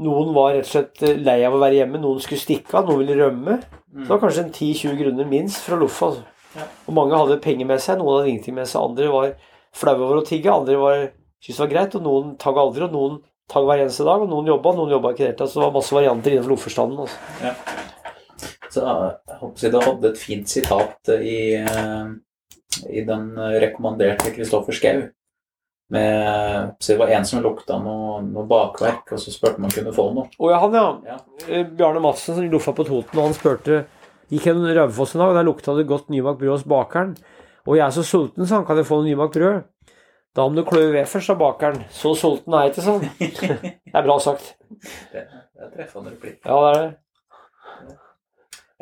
Noen 0.00 0.30
var 0.32 0.54
rett 0.56 0.64
og 0.64 0.70
slett 0.70 1.02
eh, 1.04 1.18
lei 1.20 1.42
av 1.44 1.54
å 1.56 1.60
være 1.60 1.82
hjemme, 1.82 2.00
noen 2.00 2.20
skulle 2.24 2.40
stikke 2.40 2.78
av, 2.78 2.86
noen 2.88 3.02
ville 3.02 3.16
rømme. 3.18 3.58
Så 3.92 4.06
det 4.06 4.08
var 4.08 4.22
kanskje 4.22 4.44
en 4.46 4.54
10-20 4.54 4.94
grunner 5.02 5.28
minst 5.28 5.60
for 5.60 5.76
å 5.76 5.82
loffe. 5.82 6.08
Altså. 6.08 6.22
Ja. 6.56 6.68
Og 6.88 6.96
mange 6.96 7.18
hadde 7.20 7.42
penger 7.44 7.68
med 7.68 7.82
seg, 7.84 7.98
noen 8.00 8.16
hadde 8.16 8.32
ingenting 8.32 8.56
med 8.56 8.70
seg. 8.70 8.86
Andre 8.88 9.10
var 9.12 9.34
flaue 9.76 10.06
over 10.06 10.22
å 10.22 10.24
tigge, 10.24 10.52
andre 10.52 10.78
var, 10.80 11.04
syntes 11.42 11.60
det 11.60 11.64
var 11.64 11.72
greit, 11.74 11.98
og 11.98 12.06
noen 12.08 12.32
tagg 12.40 12.60
aldri, 12.62 12.86
og 12.88 12.96
noen 12.96 13.20
tagg 13.52 13.68
hver 13.68 13.84
eneste 13.84 14.08
dag, 14.08 14.24
og 14.24 14.32
noen 14.32 14.48
jobba, 14.48 14.74
noen 14.78 14.96
jobba 14.96 15.12
ikke 15.12 15.20
i 15.20 15.26
det 15.26 15.30
hele 15.34 15.40
tatt. 15.42 15.52
Så 15.52 15.60
det 15.60 15.66
var 15.66 15.76
masse 15.76 15.96
varianter 15.98 16.32
innenfor 16.32 16.54
loffestanden. 16.54 17.04
Altså. 17.04 17.60
Så 18.72 18.84
jeg 18.88 19.40
håper 19.42 19.72
Du 19.74 19.80
hadde 19.84 20.08
et 20.08 20.20
fint 20.20 20.48
sitat 20.48 21.12
i, 21.18 21.40
eh, 21.60 22.12
i 22.88 23.04
den 23.04 23.26
rekommanderte 23.36 24.32
Kristoffer 24.32 24.72
Schou. 24.72 25.10
Med 25.92 26.70
Så 26.80 26.94
det 26.94 26.98
var 27.02 27.12
en 27.12 27.26
som 27.28 27.42
lukta 27.44 27.76
noe, 27.82 28.20
noe 28.24 28.46
bakverk, 28.48 29.12
og 29.12 29.20
så 29.20 29.32
spurte 29.34 29.60
om 29.60 29.66
han 29.68 29.74
kunne 29.74 29.92
få 29.94 30.06
noe. 30.16 30.30
Å 30.38 30.52
ja, 30.52 30.60
han, 30.62 30.76
ja. 30.78 30.86
Ja. 31.12 31.18
Eh, 31.48 31.66
Bjarne 31.68 32.00
Madsen 32.04 32.38
som 32.38 32.48
loffa 32.52 32.74
på 32.76 32.86
Toten, 32.88 33.18
og 33.18 33.28
han 33.28 33.36
spurte 33.36 33.82
Gikk 34.32 34.46
gjennom 34.48 34.70
Raufoss 34.72 35.12
en 35.12 35.20
dag, 35.20 35.34
og 35.34 35.36
der 35.36 35.44
lukta 35.44 35.74
det 35.76 35.84
godt 35.90 36.08
nybakt 36.08 36.40
brød 36.40 36.54
hos 36.54 36.64
bakeren. 36.68 37.12
Og 37.66 37.76
jeg 37.76 37.84
er 37.84 37.92
så 37.92 38.04
sulten, 38.06 38.46
sa 38.48 38.58
han, 38.58 38.66
kan 38.68 38.80
jeg 38.80 38.88
få 38.88 39.02
noe 39.02 39.10
nybakt 39.10 39.36
brød? 39.36 39.60
Da 40.32 40.46
må 40.48 40.56
du 40.56 40.64
klø 40.64 40.86
ved 40.94 41.04
først, 41.04 41.28
sa 41.28 41.36
bakeren. 41.36 41.82
Så 41.92 42.14
sulten 42.16 42.56
er 42.56 42.64
jeg 42.64 42.72
ikke, 42.72 42.84
sånn. 42.86 43.04
Det 43.92 43.92
er 43.92 44.06
bra 44.06 44.16
sagt. 44.24 44.54
Det, 45.12 45.26
det 45.28 45.66
er 45.66 45.72
treffende 45.76 46.14
replikk. 46.14 46.38
Ja, 46.48 46.56
det 46.56 46.70
er 46.70 46.78
det. 46.80 47.98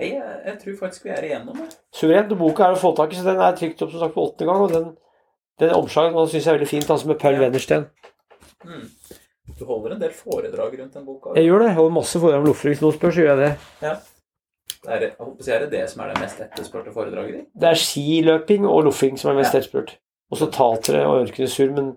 Jeg, 0.01 0.21
jeg 0.47 0.55
tror 0.63 0.77
faktisk 0.79 1.09
vi 1.09 1.11
er 1.13 1.27
igjennom 1.27 1.59
det. 1.59 1.67
Suverent. 1.99 2.31
Boka 2.39 2.69
er 2.69 2.79
å 2.79 2.81
få 2.81 2.95
tak 2.97 3.11
i, 3.13 3.19
så 3.19 3.27
den 3.27 3.43
er 3.43 3.59
trykt 3.59 3.83
opp 3.85 3.91
som 3.93 4.05
sagt 4.05 4.15
på 4.15 4.23
åttende 4.29 4.49
gang. 4.49 4.63
Og 4.63 4.73
den, 4.73 4.87
den 5.61 5.71
omslaget 5.77 6.31
syns 6.31 6.45
jeg 6.47 6.51
er 6.53 6.59
veldig 6.59 6.69
fint, 6.69 6.91
altså 6.91 7.09
med 7.09 7.19
Paul 7.21 7.35
Ja. 7.35 7.41
Wennersten. 7.45 7.87
Mm. 8.65 8.89
Du 9.59 9.65
holder 9.69 9.95
en 9.95 10.01
del 10.01 10.13
foredrag 10.15 10.79
rundt 10.81 10.95
den 10.95 11.05
boka. 11.07 11.33
Jeg 11.37 11.45
gjør 11.49 11.59
det. 11.59 11.67
Jeg 11.69 11.75
holder 11.77 11.95
masse 11.95 12.21
foredrag 12.21 12.41
om 12.41 12.47
Loffer. 12.47 12.69
Hvis 12.71 12.81
noen 12.83 12.95
spør, 12.97 13.11
så 13.13 13.21
gjør 13.25 13.31
jeg 13.35 13.39
det. 13.39 13.51
Det 13.81 14.93
er, 14.95 15.01
jeg 15.01 15.13
håper 15.19 15.49
er 15.53 15.59
det 15.65 15.71
det 15.73 15.81
som 15.91 16.01
er 16.03 16.13
det 16.13 16.21
mest 16.23 16.41
etterspurte 16.41 16.93
foredraget 16.95 17.35
ditt? 17.35 17.49
Det 17.61 17.69
er 17.69 17.75
skiløping 17.83 18.65
og 18.67 18.85
loffing 18.87 19.19
som 19.21 19.31
er 19.31 19.35
mest 19.43 19.53
Ja. 19.55 19.59
etterspurt. 19.61 19.99
Og 20.31 20.39
så 20.39 20.47
tatere 20.51 21.03
og 21.07 21.27
ørkenesur, 21.27 21.73
men 21.77 21.97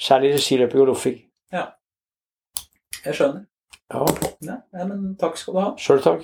særlig 0.00 0.38
skiløping 0.40 0.80
og 0.80 0.86
loffing. 0.94 1.18
Jeg 1.52 3.14
skjønner. 3.18 3.44
Ja, 3.92 4.04
Ja, 4.46 4.56
ja, 4.78 4.84
men 4.86 5.16
takk 5.20 5.36
skal 5.36 5.54
du 5.54 5.60
ha. 5.60 5.74
sjøl 5.76 6.00
takk. 6.00 6.22